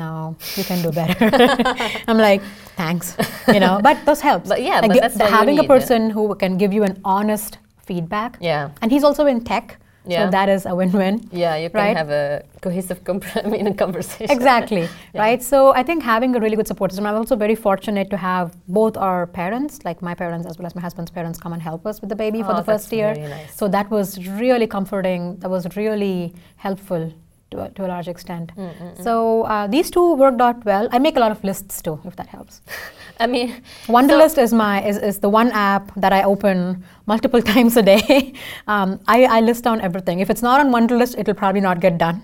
"No, 0.00 0.36
you 0.56 0.64
can 0.70 0.82
do 0.86 0.90
better." 0.90 1.28
I'm 2.08 2.18
like, 2.18 2.42
"Thanks," 2.80 3.14
you 3.54 3.60
know. 3.60 3.78
But 3.88 4.04
those 4.08 4.20
helps. 4.20 4.48
But 4.48 4.62
yeah, 4.62 4.80
Like 4.80 4.90
but 4.92 5.00
that's 5.00 5.20
having 5.38 5.60
a 5.60 5.62
yeah. 5.62 5.74
person 5.74 6.10
who 6.10 6.34
can 6.34 6.58
give 6.62 6.72
you 6.78 6.82
an 6.90 6.96
honest 7.04 7.58
feedback. 7.86 8.36
Yeah. 8.40 8.70
And 8.82 8.90
he's 8.90 9.04
also 9.04 9.26
in 9.26 9.44
tech, 9.52 9.78
Yeah. 10.08 10.24
so 10.24 10.30
that 10.30 10.48
is 10.48 10.62
a 10.66 10.74
win-win. 10.74 11.14
Yeah, 11.32 11.54
you 11.62 11.68
can 11.70 11.80
Right. 11.84 11.96
have 11.96 12.10
a 12.10 12.42
cohesive 12.66 12.98
comp- 13.04 13.36
I 13.44 13.48
mean, 13.54 13.74
conversation. 13.84 14.30
Exactly, 14.36 14.82
Yeah. 15.14 15.20
right? 15.26 15.42
So 15.42 15.58
I 15.80 15.82
think 15.88 16.02
having 16.02 16.34
a 16.36 16.40
really 16.44 16.56
good 16.56 16.66
support 16.72 16.90
system. 16.90 17.06
I'm 17.06 17.14
also 17.22 17.36
very 17.36 17.54
fortunate 17.68 18.08
to 18.14 18.16
have 18.16 18.46
both 18.80 18.96
our 18.96 19.26
parents, 19.26 19.72
like 19.84 19.98
my 20.10 20.14
parents 20.14 20.46
as 20.50 20.58
well 20.58 20.66
as 20.66 20.74
my 20.74 20.82
husband's 20.88 21.10
parents, 21.18 21.38
come 21.38 21.52
and 21.52 21.62
help 21.70 21.86
us 21.90 22.00
with 22.00 22.10
the 22.14 22.16
baby 22.24 22.42
for 22.42 22.52
Oh, 22.52 22.56
the 22.60 22.64
first 22.72 22.92
year. 22.92 23.14
nice. 23.14 23.54
So 23.60 23.68
that 23.76 23.90
was 23.90 24.08
really 24.44 24.66
comforting. 24.66 25.36
That 25.40 25.50
was 25.50 25.64
really 25.76 26.34
helpful 26.56 27.12
to 27.58 27.64
a, 27.64 27.70
to 27.70 27.86
a 27.86 27.88
large 27.88 28.08
extent. 28.08 28.52
Mm, 28.56 29.02
So 29.02 29.42
uh, 29.44 29.66
these 29.66 29.90
two 29.90 30.14
worked 30.14 30.40
out 30.40 30.64
well. 30.64 30.88
I 30.92 30.98
make 30.98 31.16
a 31.16 31.20
lot 31.20 31.32
of 31.32 31.42
lists 31.44 31.82
too, 31.82 32.00
if 32.04 32.16
that 32.16 32.28
helps. 32.28 32.60
I 33.20 33.26
mean, 33.26 33.62
Wunderlist 33.86 34.38
is 34.38 34.52
my 34.52 34.82
is, 34.90 34.96
is 34.98 35.18
the 35.18 35.28
one 35.28 35.50
app 35.50 35.92
that 35.96 36.12
I 36.12 36.22
open 36.22 36.84
multiple 37.06 37.42
times 37.52 37.76
a 37.76 37.82
day. 37.82 38.32
um, 38.66 39.00
I, 39.06 39.24
I 39.24 39.40
list 39.40 39.64
down 39.64 39.80
everything. 39.80 40.20
If 40.20 40.30
it's 40.30 40.42
not 40.42 40.60
on 40.60 40.72
Wunderlist, 40.72 41.18
it'll 41.18 41.34
probably 41.44 41.60
not 41.60 41.80
get 41.80 41.98
done. 41.98 42.22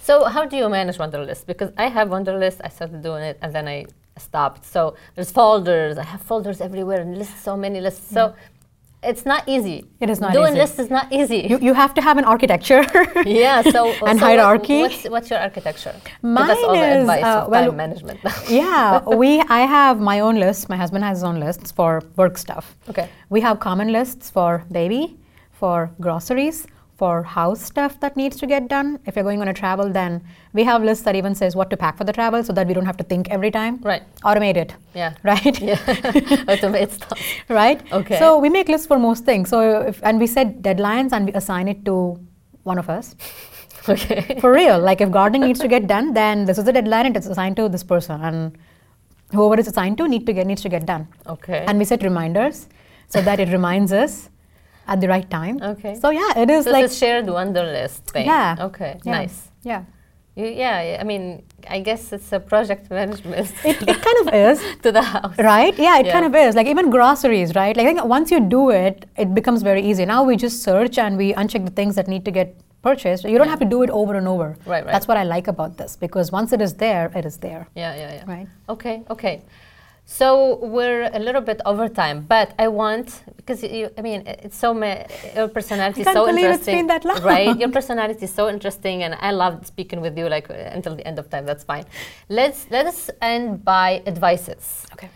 So 0.00 0.24
how 0.24 0.44
do 0.46 0.56
you 0.56 0.68
manage 0.68 0.98
Wunderlist? 0.98 1.46
Because 1.46 1.70
I 1.76 1.88
have 1.88 2.08
Wunderlist, 2.08 2.60
I 2.64 2.68
started 2.68 3.02
doing 3.02 3.22
it, 3.30 3.38
and 3.42 3.52
then 3.54 3.66
I 3.68 3.86
stopped. 4.16 4.64
So 4.64 4.94
there's 5.14 5.30
folders. 5.30 5.98
I 5.98 6.04
have 6.04 6.22
folders 6.22 6.60
everywhere 6.60 7.00
and 7.00 7.18
lists, 7.18 7.40
so 7.42 7.56
many 7.56 7.80
lists. 7.80 8.10
So 8.10 8.34
it's 9.02 9.24
not 9.24 9.44
easy. 9.46 9.86
It 10.00 10.10
is 10.10 10.20
not 10.20 10.30
easy. 10.30 10.38
doing 10.38 10.52
easy. 10.52 10.60
lists 10.60 10.78
is 10.78 10.90
not 10.90 11.12
easy. 11.12 11.46
You, 11.48 11.58
you 11.58 11.74
have 11.74 11.94
to 11.94 12.02
have 12.02 12.18
an 12.18 12.24
architecture. 12.24 12.84
yeah. 13.26 13.62
So 13.62 13.92
And 14.06 14.18
so 14.18 14.24
hierarchy. 14.26 14.82
What, 14.82 14.90
what's, 14.92 15.08
what's 15.10 15.30
your 15.30 15.38
architecture? 15.38 15.94
Mine 16.22 16.50
us 16.50 16.58
all 16.64 16.74
the 16.74 16.88
is, 16.88 17.00
advice 17.00 17.24
uh, 17.24 17.42
of 17.42 17.48
well- 17.50 17.66
time 17.66 17.76
management. 17.76 18.20
yeah, 18.48 19.00
we. 19.04 19.40
I 19.42 19.60
have 19.60 20.00
my 20.00 20.20
own 20.20 20.40
list. 20.40 20.68
My 20.68 20.76
husband 20.76 21.04
has 21.04 21.18
his 21.18 21.24
own 21.24 21.38
lists 21.40 21.70
for 21.70 22.02
work 22.16 22.38
stuff. 22.38 22.76
okay. 22.88 23.08
We 23.30 23.40
have 23.40 23.60
common 23.60 23.92
lists 23.92 24.30
for 24.30 24.64
baby, 24.72 25.16
for 25.52 25.90
groceries, 26.00 26.66
for 26.98 27.22
house 27.22 27.60
stuff 27.62 27.98
that 28.00 28.16
needs 28.16 28.36
to 28.38 28.46
get 28.46 28.68
done. 28.68 28.98
If 29.06 29.14
you're 29.14 29.22
going 29.24 29.40
on 29.40 29.48
a 29.48 29.54
travel, 29.54 29.88
then 29.98 30.22
we 30.52 30.64
have 30.64 30.82
lists 30.82 31.04
that 31.04 31.14
even 31.14 31.34
says 31.34 31.54
what 31.54 31.70
to 31.70 31.76
pack 31.76 31.96
for 31.96 32.02
the 32.04 32.12
travel, 32.12 32.42
so 32.42 32.52
that 32.54 32.66
we 32.66 32.74
don't 32.74 32.86
have 32.86 32.96
to 32.96 33.04
think 33.04 33.30
every 33.30 33.52
time. 33.52 33.78
Right. 33.82 34.02
Automate 34.24 34.56
it, 34.56 34.74
Yeah. 34.94 35.14
right? 35.22 35.60
Yeah. 35.60 35.76
Automate 36.54 36.90
stuff. 36.90 37.18
right? 37.48 37.80
Okay. 37.92 38.18
So 38.18 38.38
we 38.38 38.48
make 38.48 38.68
lists 38.68 38.86
for 38.88 38.98
most 38.98 39.24
things. 39.24 39.48
So 39.48 39.82
if, 39.82 40.00
and 40.02 40.18
we 40.18 40.26
set 40.26 40.60
deadlines 40.60 41.12
and 41.12 41.26
we 41.26 41.32
assign 41.34 41.68
it 41.68 41.84
to 41.84 42.18
one 42.64 42.78
of 42.78 42.90
us. 42.90 43.14
Okay. 43.88 44.36
For 44.40 44.52
real, 44.52 44.78
like 44.78 45.00
if 45.00 45.10
gardening 45.10 45.42
needs 45.48 45.60
to 45.60 45.68
get 45.68 45.86
done, 45.86 46.12
then 46.12 46.44
this 46.44 46.58
is 46.58 46.64
the 46.64 46.72
deadline 46.74 47.06
and 47.06 47.16
it's 47.16 47.26
assigned 47.26 47.56
to 47.56 47.70
this 47.70 47.82
person, 47.82 48.20
and 48.20 48.58
whoever 49.32 49.58
it's 49.58 49.68
assigned 49.68 49.96
to 49.98 50.06
need 50.06 50.26
to 50.26 50.34
get 50.34 50.46
needs 50.46 50.60
to 50.62 50.68
get 50.68 50.84
done. 50.84 51.08
Okay. 51.26 51.64
And 51.66 51.78
we 51.78 51.86
set 51.86 52.02
reminders 52.02 52.68
so 53.08 53.22
that 53.22 53.40
it 53.40 53.48
reminds 53.48 53.90
us 53.92 54.28
at 54.88 55.00
the 55.00 55.08
right 55.08 55.28
time. 55.30 55.60
Okay. 55.62 55.94
So 56.02 56.10
yeah, 56.10 56.32
it 56.42 56.50
is 56.50 56.64
so 56.64 56.72
like 56.72 56.84
it's 56.86 56.94
a 56.94 56.98
shared 56.98 57.26
Wunderlist 57.26 58.00
thing. 58.14 58.26
Yeah. 58.26 58.56
Okay. 58.68 58.98
yeah, 59.04 59.12
Nice. 59.12 59.50
Yeah, 59.62 59.82
You, 60.34 60.46
yeah. 60.46 60.82
yeah, 60.82 60.98
I 61.00 61.04
mean, 61.04 61.42
I 61.68 61.80
guess 61.80 62.12
it's 62.12 62.32
a 62.32 62.40
project 62.40 62.90
management 62.90 63.52
it, 63.64 63.76
it 63.92 63.98
kind 64.06 64.18
of 64.22 64.28
is. 64.48 64.56
to 64.84 64.90
the 64.98 65.02
house. 65.02 65.36
Right? 65.38 65.74
Yeah, 65.78 65.98
it 66.00 66.06
Yeah. 66.06 66.12
kind 66.16 66.26
of 66.30 66.34
is. 66.34 66.54
Like 66.58 66.66
even 66.74 66.90
groceries, 66.90 67.54
right? 67.54 67.76
Like 67.76 67.86
I 67.86 67.92
think 67.94 68.04
once 68.16 68.30
you 68.34 68.40
do 68.40 68.70
it, 68.70 69.04
it 69.16 69.34
becomes 69.34 69.60
very 69.62 69.82
easy. 69.90 70.04
Now 70.06 70.20
we 70.30 70.36
just 70.36 70.62
search 70.62 70.96
and 70.98 71.16
we 71.22 71.34
uncheck 71.34 71.64
the 71.70 71.74
things 71.80 71.94
that 71.96 72.08
need 72.08 72.24
to 72.24 72.30
get 72.30 72.48
purchased. 72.82 73.24
You 73.24 73.36
don't 73.38 73.46
Yeah. 73.48 73.50
have 73.56 73.64
to 73.66 73.70
do 73.76 73.82
it 73.86 73.90
over 73.90 74.14
and 74.20 74.26
over. 74.34 74.48
Right, 74.64 74.84
right. 74.84 74.92
That's 74.94 75.08
what 75.10 75.18
I 75.22 75.24
like 75.24 75.48
about 75.48 75.76
this 75.80 75.96
because 75.96 76.26
once 76.40 76.52
it 76.56 76.60
is 76.66 76.72
there, 76.74 77.04
it 77.20 77.24
is 77.30 77.36
there. 77.46 77.62
Yeah, 77.82 77.92
yeah, 78.00 78.10
yeah. 78.16 78.24
Right. 78.34 78.48
Okay, 78.74 78.96
okay. 79.10 79.42
So 80.10 80.56
we're 80.62 81.10
a 81.12 81.18
little 81.18 81.42
bit 81.42 81.60
over 81.66 81.86
time, 81.86 82.24
but 82.26 82.54
I 82.58 82.68
want 82.68 83.22
because 83.36 83.62
you, 83.62 83.90
I 83.98 84.00
mean, 84.00 84.22
it's 84.26 84.56
so 84.56 84.72
ma- 84.72 85.04
your 85.36 85.48
personality 85.48 86.00
is 86.00 86.06
so 86.06 86.24
believe 86.24 86.46
it's 86.46 86.66
interesting, 86.66 86.76
been 86.76 86.86
that 86.86 87.04
long. 87.04 87.22
right? 87.22 87.58
Your 87.60 87.68
personality 87.78 88.24
is 88.24 88.32
so 88.32 88.48
interesting, 88.48 89.02
and 89.02 89.14
I 89.20 89.32
loved 89.32 89.66
speaking 89.66 90.00
with 90.00 90.16
you 90.16 90.26
like 90.30 90.48
until 90.48 90.96
the 90.96 91.06
end 91.06 91.18
of 91.18 91.28
time. 91.28 91.44
That's 91.44 91.62
fine. 91.62 91.84
Let's 92.30 92.66
let 92.70 92.86
us 92.86 93.10
end 93.20 93.66
by 93.66 94.02
advices. 94.06 94.86
Okay. 94.94 95.10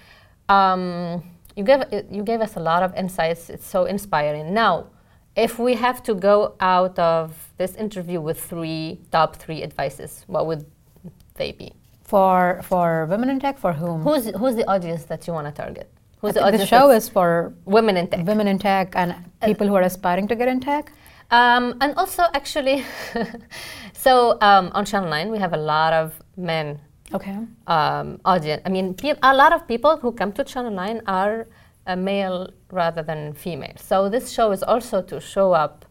Um, 0.50 1.22
you 1.57 1.64
gave 1.64 1.85
you 2.11 2.22
gave 2.22 2.42
us 2.42 2.57
a 2.57 2.61
lot 2.61 2.83
of 2.83 2.94
insights. 2.94 3.48
It's 3.48 3.66
so 3.66 3.87
inspiring. 3.87 4.52
Now, 4.52 4.88
if 5.37 5.59
we 5.59 5.72
have 5.72 6.02
to 6.02 6.14
go 6.14 6.55
out 6.61 6.98
of 6.98 7.33
this 7.57 7.74
interview 7.76 8.20
with 8.20 8.38
three 8.38 9.00
top 9.11 9.37
three 9.37 9.62
advices, 9.62 10.24
what 10.26 10.46
would 10.46 10.66
they 11.37 11.52
be? 11.52 11.72
For 12.12 12.61
for 12.70 13.07
women 13.12 13.29
in 13.33 13.38
tech, 13.40 13.57
for 13.64 13.72
whom? 13.81 13.98
Who's 14.07 14.25
who's 14.40 14.55
the 14.61 14.66
audience 14.75 15.05
that 15.11 15.20
you 15.27 15.33
want 15.33 15.46
to 15.51 15.55
target? 15.62 15.87
Who's 16.20 16.35
the 16.35 16.44
audience? 16.46 16.62
the 16.64 16.72
show 16.77 16.87
is 16.98 17.05
for 17.16 17.29
women 17.77 17.94
in 18.01 18.07
tech. 18.12 18.27
women 18.33 18.46
in 18.53 18.59
tech 18.59 18.88
and 19.01 19.09
people 19.48 19.66
who 19.68 19.75
are 19.81 19.87
aspiring 19.92 20.27
to 20.29 20.37
get 20.40 20.48
in 20.55 20.61
tech. 20.61 20.92
Um, 21.31 21.64
and 21.81 21.90
also, 21.96 22.22
actually, 22.40 22.85
so 24.05 24.12
um, 24.48 24.64
on 24.77 24.85
Channel 24.85 25.09
Nine 25.09 25.31
we 25.35 25.38
have 25.38 25.55
a 25.55 25.62
lot 25.75 25.92
of 26.03 26.07
men 26.37 26.66
Okay. 27.14 27.37
um, 27.66 28.20
audience. 28.27 28.61
I 28.66 28.68
mean, 28.77 28.92
pe- 28.94 29.18
a 29.22 29.35
lot 29.35 29.53
of 29.57 29.66
people 29.66 29.96
who 29.96 30.12
come 30.12 30.33
to 30.33 30.44
Channel 30.44 30.70
9 30.70 31.03
are 31.07 31.46
uh, 31.87 31.96
male 31.96 32.51
rather 32.70 33.03
than 33.03 33.33
female. 33.35 33.77
So 33.77 34.09
this 34.09 34.31
show 34.37 34.53
is 34.53 34.62
also 34.62 35.03
to 35.11 35.20
show 35.20 35.53
up 35.53 35.85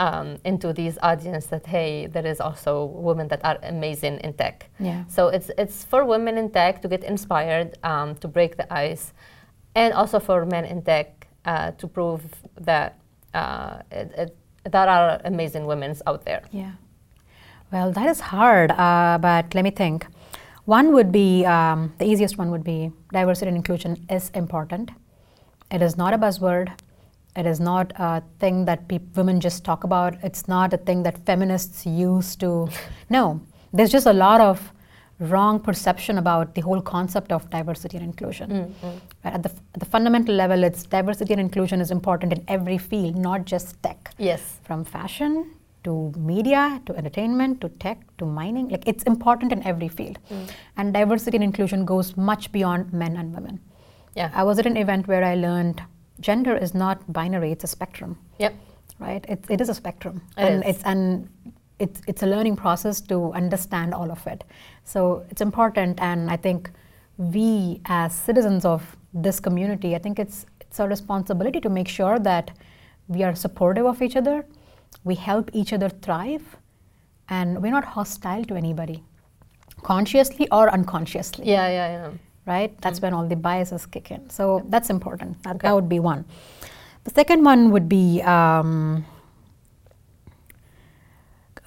um, 0.00 0.38
into 0.44 0.72
these 0.72 0.98
audience 1.02 1.46
that 1.46 1.66
hey, 1.66 2.06
there 2.06 2.26
is 2.26 2.40
also 2.40 2.86
women 2.86 3.28
that 3.28 3.44
are 3.44 3.58
amazing 3.62 4.18
in 4.24 4.32
tech. 4.32 4.68
Yeah. 4.80 5.04
So 5.06 5.28
it's 5.28 5.50
it's 5.58 5.84
for 5.84 6.04
women 6.04 6.38
in 6.38 6.50
tech 6.50 6.82
to 6.82 6.88
get 6.88 7.04
inspired, 7.04 7.78
um, 7.84 8.16
to 8.16 8.28
break 8.28 8.56
the 8.56 8.66
ice, 8.72 9.12
and 9.74 9.92
also 9.92 10.18
for 10.18 10.46
men 10.46 10.64
in 10.64 10.82
tech 10.82 11.28
uh, 11.44 11.72
to 11.72 11.86
prove 11.86 12.22
that 12.60 12.98
uh, 13.34 13.82
it, 13.92 14.10
it, 14.16 14.36
there 14.72 14.88
are 14.88 15.20
amazing 15.24 15.66
women 15.66 15.94
out 16.06 16.24
there. 16.24 16.42
Yeah. 16.50 16.72
Well, 17.70 17.92
that 17.92 18.08
is 18.08 18.20
hard, 18.20 18.72
uh, 18.72 19.18
but 19.20 19.54
let 19.54 19.62
me 19.62 19.70
think. 19.70 20.06
One 20.64 20.92
would 20.92 21.10
be 21.12 21.44
um, 21.46 21.92
the 21.98 22.04
easiest 22.04 22.38
one 22.38 22.50
would 22.50 22.64
be 22.64 22.90
diversity 23.12 23.48
and 23.48 23.56
inclusion 23.56 24.06
is 24.08 24.30
important. 24.30 24.90
It 25.70 25.82
is 25.82 25.96
not 25.96 26.14
a 26.14 26.18
buzzword. 26.18 26.68
It 27.36 27.46
is 27.46 27.60
not 27.60 27.92
a 27.96 28.22
thing 28.38 28.64
that 28.64 28.88
peop 28.88 29.16
women 29.16 29.40
just 29.40 29.64
talk 29.64 29.84
about. 29.84 30.16
It's 30.22 30.48
not 30.48 30.72
a 30.72 30.76
thing 30.76 31.02
that 31.04 31.24
feminists 31.24 31.86
use 31.86 32.36
to. 32.36 32.68
No, 33.10 33.40
there's 33.72 33.90
just 33.90 34.06
a 34.06 34.12
lot 34.12 34.40
of 34.40 34.72
wrong 35.20 35.60
perception 35.60 36.18
about 36.18 36.54
the 36.54 36.60
whole 36.62 36.80
concept 36.80 37.30
of 37.30 37.48
diversity 37.50 37.96
and 37.98 38.06
inclusion. 38.06 38.50
Mm, 38.50 38.72
mm. 38.72 39.00
Right? 39.24 39.34
At, 39.34 39.42
the, 39.42 39.50
at 39.74 39.80
the 39.80 39.86
fundamental 39.86 40.34
level, 40.34 40.64
it's 40.64 40.84
diversity 40.84 41.34
and 41.34 41.40
inclusion 41.40 41.80
is 41.80 41.90
important 41.90 42.32
in 42.32 42.44
every 42.48 42.78
field, 42.78 43.16
not 43.16 43.44
just 43.44 43.80
tech. 43.82 44.12
Yes. 44.18 44.58
From 44.64 44.84
fashion 44.84 45.54
to 45.84 46.12
media 46.16 46.80
to 46.86 46.96
entertainment 46.96 47.60
to 47.60 47.68
tech 47.68 47.98
to 48.18 48.24
mining, 48.24 48.68
like 48.68 48.82
it's 48.86 49.04
important 49.04 49.52
in 49.52 49.62
every 49.66 49.88
field. 49.88 50.18
Mm. 50.30 50.50
And 50.76 50.94
diversity 50.94 51.36
and 51.36 51.44
inclusion 51.44 51.84
goes 51.84 52.16
much 52.16 52.50
beyond 52.50 52.92
men 52.92 53.16
and 53.16 53.34
women. 53.34 53.60
Yeah. 54.14 54.30
I 54.34 54.42
was 54.42 54.58
at 54.58 54.66
an 54.66 54.76
event 54.76 55.06
where 55.06 55.24
I 55.24 55.34
learned 55.34 55.82
gender 56.20 56.56
is 56.56 56.74
not 56.74 57.12
binary; 57.12 57.52
it's 57.52 57.64
a 57.64 57.66
spectrum. 57.68 58.18
Yep. 58.38 58.54
Right? 58.98 59.24
It, 59.28 59.44
it 59.48 59.60
is 59.60 59.68
a 59.68 59.74
spectrum, 59.74 60.20
It 60.36 60.42
and 60.42 60.64
is. 60.64 60.76
it's 60.76 60.84
and 60.84 61.28
it's 61.78 62.00
it's 62.06 62.22
a 62.22 62.26
learning 62.26 62.56
process 62.56 63.00
to 63.02 63.32
understand 63.32 63.94
all 63.94 64.10
of 64.10 64.26
it. 64.26 64.44
So 64.84 65.24
it's 65.30 65.40
important, 65.40 66.00
and 66.00 66.30
I 66.30 66.36
think 66.36 66.70
we 67.16 67.80
as 67.86 68.14
citizens 68.14 68.64
of 68.64 68.96
this 69.14 69.40
community, 69.40 69.94
I 69.94 69.98
think 69.98 70.18
it's 70.18 70.46
it's 70.60 70.78
our 70.80 70.88
responsibility 70.88 71.60
to 71.60 71.68
make 71.68 71.88
sure 71.88 72.18
that 72.18 72.50
we 73.08 73.24
are 73.24 73.34
supportive 73.34 73.86
of 73.86 74.02
each 74.02 74.16
other, 74.16 74.46
we 75.04 75.14
help 75.14 75.50
each 75.52 75.72
other 75.72 75.88
thrive, 75.88 76.56
and 77.28 77.60
we're 77.62 77.72
not 77.72 77.84
hostile 77.84 78.44
to 78.44 78.54
anybody, 78.54 79.02
consciously 79.82 80.46
or 80.52 80.70
unconsciously 80.70 81.46
Yeah, 81.46 81.68
yeah, 81.68 81.88
yeah. 81.92 82.10
Right? 82.54 82.70
That's 82.84 83.00
when 83.02 83.12
all 83.16 83.26
the 83.34 83.36
biases 83.48 83.86
kick 83.94 84.10
in. 84.10 84.22
So 84.38 84.42
that's 84.74 84.90
important. 84.96 85.30
That, 85.44 85.54
Okay. 85.56 85.66
that 85.68 85.74
would 85.78 85.88
be 85.96 86.00
one. 86.12 86.24
The 87.04 87.12
second 87.20 87.40
one 87.44 87.62
would 87.72 87.88
be 87.88 88.20
um, 88.22 89.04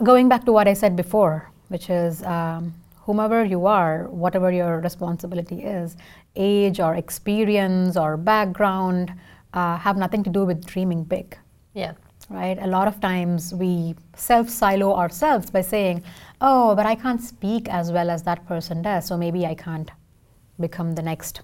going 0.04 0.28
back 0.30 0.44
to 0.46 0.52
what 0.52 0.68
I 0.68 0.74
said 0.74 0.96
before, 0.96 1.50
which 1.70 1.90
is 1.90 2.22
um, 2.24 2.74
whomever 3.06 3.44
you 3.44 3.66
are, 3.66 4.08
whatever 4.24 4.52
your 4.52 4.80
responsibility 4.82 5.64
is, 5.64 5.96
age 6.36 6.80
or 6.80 6.96
experience 6.96 7.98
or 7.98 8.18
background, 8.18 9.14
uh, 9.54 9.78
have 9.78 9.98
nothing 9.98 10.24
to 10.24 10.30
do 10.30 10.46
with 10.46 10.66
dreaming 10.66 11.04
big 11.04 11.38
Yeah. 11.74 11.94
right? 12.30 12.58
A 12.68 12.68
lot 12.68 12.88
of 12.88 12.96
times 13.10 13.54
we 13.54 13.96
self 14.16 14.50
silo 14.50 14.90
ourselves 14.96 15.52
by 15.52 15.62
saying, 15.62 16.04
oh, 16.42 16.76
but 16.76 16.86
I 16.86 16.96
can't 16.96 17.22
speak 17.22 17.64
as 17.70 17.92
well 17.92 18.10
as 18.10 18.24
that 18.24 18.40
person 18.48 18.82
does, 18.82 19.06
so 19.06 19.18
maybe 19.18 19.46
I 19.46 19.56
can't 19.56 19.90
become 20.60 20.96
the 20.96 21.02
next 21.02 21.42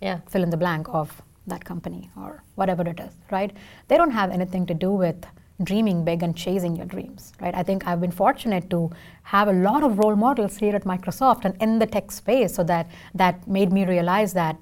Yeah. 0.00 0.20
fill 0.28 0.42
in 0.42 0.50
the 0.50 0.56
blank 0.56 0.88
of 0.88 1.22
that 1.46 1.64
company 1.64 2.10
or 2.16 2.42
whatever 2.54 2.82
it 2.88 3.00
is, 3.00 3.12
right? 3.30 3.52
They 3.88 3.96
don't 3.96 4.12
have 4.12 4.30
anything 4.30 4.66
to 4.66 4.74
do 4.74 4.92
with 4.92 5.26
dreaming 5.62 6.04
big 6.04 6.22
and 6.22 6.34
chasing 6.34 6.74
your 6.76 6.86
dreams, 6.86 7.32
right? 7.40 7.54
I 7.54 7.62
think 7.62 7.86
I've 7.86 8.00
been 8.00 8.10
fortunate 8.12 8.70
to 8.70 8.90
have 9.24 9.48
a 9.48 9.52
lot 9.52 9.82
of 9.82 9.98
role 9.98 10.16
models 10.16 10.56
here 10.56 10.74
at 10.74 10.84
Microsoft 10.84 11.44
and 11.44 11.54
in 11.60 11.78
the 11.78 11.86
tech 11.86 12.10
space 12.12 12.54
so 12.54 12.64
that 12.64 12.86
that 13.14 13.46
made 13.46 13.70
me 13.72 13.84
realize 13.84 14.32
that 14.32 14.56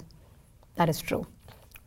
that 0.75 0.89
is 0.89 0.99
true, 0.99 1.25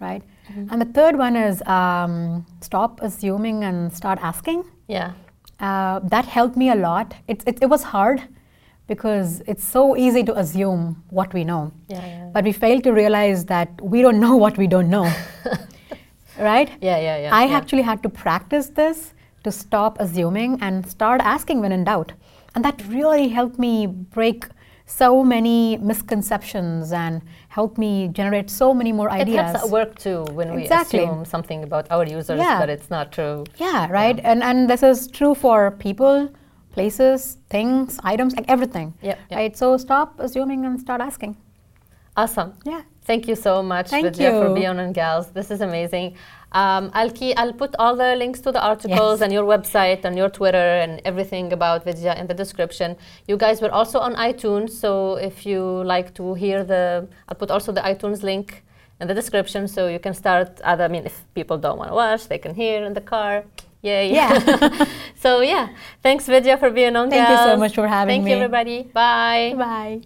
right? 0.01 0.23
And 0.71 0.81
the 0.81 0.87
third 0.87 1.17
one 1.17 1.37
is 1.37 1.63
um, 1.67 2.47
stop 2.61 3.01
assuming 3.03 3.65
and 3.65 3.93
start 3.93 4.19
asking. 4.23 4.65
Yeah. 4.89 5.13
Uh, 5.61 6.01
that 6.01 6.25
helped 6.25 6.57
me 6.57 6.69
a 6.71 6.75
lot. 6.75 7.15
It, 7.29 7.43
it, 7.47 7.59
it 7.63 7.67
was 7.67 7.83
hard 7.85 8.23
because 8.93 9.43
it's 9.53 9.65
so 9.77 9.83
easy 9.97 10.23
to 10.29 10.35
assume 10.43 10.83
what 11.19 11.35
we 11.37 11.43
know. 11.51 11.63
Yeah, 11.89 12.07
yeah. 12.07 12.31
But 12.35 12.45
we 12.45 12.53
fail 12.53 12.81
to 12.87 12.93
realize 13.03 13.45
that 13.55 13.71
we 13.93 14.03
don't 14.05 14.21
know 14.27 14.37
what 14.45 14.59
we 14.63 14.67
don't 14.75 14.91
know. 14.97 15.07
right? 16.51 16.71
Yeah, 16.89 16.99
yeah, 17.09 17.19
yeah. 17.25 17.41
I 17.41 17.45
yeah. 17.45 17.57
actually 17.59 17.85
had 17.91 18.03
to 18.07 18.09
practice 18.09 18.69
this 18.81 19.15
to 19.45 19.51
stop 19.53 20.01
assuming 20.01 20.59
and 20.61 20.87
start 20.97 21.21
asking 21.37 21.61
when 21.63 21.73
in 21.73 21.85
doubt. 21.85 22.13
And 22.55 22.65
that 22.65 22.83
really 22.89 23.29
helped 23.29 23.59
me 23.59 23.87
break 23.87 24.45
so 24.87 25.25
many 25.25 25.79
misconceptions 25.79 26.93
and 26.93 27.23
helped 27.49 27.79
me 27.79 28.09
generate 28.09 28.51
so 28.51 28.75
many 28.75 28.93
more 28.93 29.11
ideas. 29.11 29.39
It 29.39 29.43
helps 29.43 29.65
at 29.65 29.71
work 29.71 29.99
too 29.99 30.25
when 30.33 30.55
we 30.55 30.63
assume 30.69 31.25
something 31.25 31.63
about 31.63 31.87
our 31.91 32.05
users, 32.05 32.39
Yeah. 32.39 32.59
but 32.61 32.69
it's 32.69 32.91
not 32.91 33.13
true. 33.13 33.45
Yeah, 33.57 33.89
right. 33.91 34.19
And 34.31 34.43
and 34.43 34.69
this 34.69 34.83
is 34.83 35.09
true 35.19 35.35
for 35.35 35.71
people, 35.87 36.17
places, 36.73 37.39
things, 37.51 37.99
items, 38.03 38.35
like 38.37 38.47
everything. 38.49 38.95
Yep, 39.03 39.19
yep. 39.31 39.37
Right. 39.39 39.57
So 39.57 39.77
stop 39.77 40.15
assuming 40.19 40.65
and 40.65 40.81
start 40.81 41.01
asking. 41.01 41.37
Awesome. 42.17 42.55
Yeah. 42.65 42.83
Thank 43.05 43.27
you 43.27 43.35
so 43.35 43.63
much, 43.63 43.89
Thank 43.89 44.05
Vidya, 44.05 44.31
for 44.31 44.49
you. 44.49 44.55
being 44.55 44.79
on 44.79 44.93
Gals. 44.93 45.27
This 45.33 45.51
is 45.51 45.61
amazing. 45.61 46.15
Um, 46.53 46.91
I'll 46.95 47.11
key, 47.11 47.35
I'll 47.35 47.55
put 47.55 47.75
all 47.79 47.97
the 47.97 48.15
links 48.15 48.41
to 48.43 48.53
the 48.53 48.63
articles 48.63 49.19
Yes. 49.19 49.23
and 49.23 49.33
your 49.33 49.45
website 49.45 50.05
and 50.05 50.17
your 50.17 50.29
Twitter 50.29 50.69
and 50.83 51.01
everything 51.05 51.53
about 51.53 51.85
Vidya 51.85 52.15
in 52.21 52.27
the 52.29 52.35
description. 52.35 52.97
You 53.27 53.37
guys 53.39 53.61
were 53.63 53.73
also 53.73 53.99
on 53.99 54.15
iTunes, 54.15 54.71
so 54.71 55.17
if 55.17 55.47
you 55.47 55.61
like 55.85 56.15
to 56.15 56.35
hear 56.35 56.63
the, 56.63 57.09
I'll 57.29 57.35
put 57.35 57.51
also 57.51 57.73
the 57.73 57.81
iTunes 57.81 58.23
link 58.23 58.63
in 59.01 59.09
the 59.09 59.15
description, 59.15 59.67
so 59.67 59.89
you 59.89 59.99
can 59.99 60.15
start. 60.15 60.61
Other, 60.63 60.85
I 60.85 60.89
mean, 60.89 61.07
if 61.07 61.25
people 61.35 61.57
don't 61.59 61.79
want 61.79 61.91
to 61.91 61.95
watch, 61.95 62.29
they 62.29 62.39
can 62.39 62.55
hear 62.55 62.85
in 62.85 62.93
the 62.93 63.01
car. 63.01 63.45
Yay! 63.83 64.13
Yeah. 64.15 64.87
so 65.17 65.41
yeah, 65.41 65.69
thanks 66.03 66.27
Vidya 66.27 66.57
for 66.57 66.71
being 66.71 66.95
on 66.97 67.11
Thank 67.11 67.29
you 67.29 67.37
so 67.37 67.57
much 67.57 67.75
for 67.75 67.87
having 67.87 68.23
me. 68.25 68.31
Thank 68.31 68.31
you 68.31 68.37
everybody. 68.37 68.83
Bye. 68.85 69.55
Bye. 69.57 70.01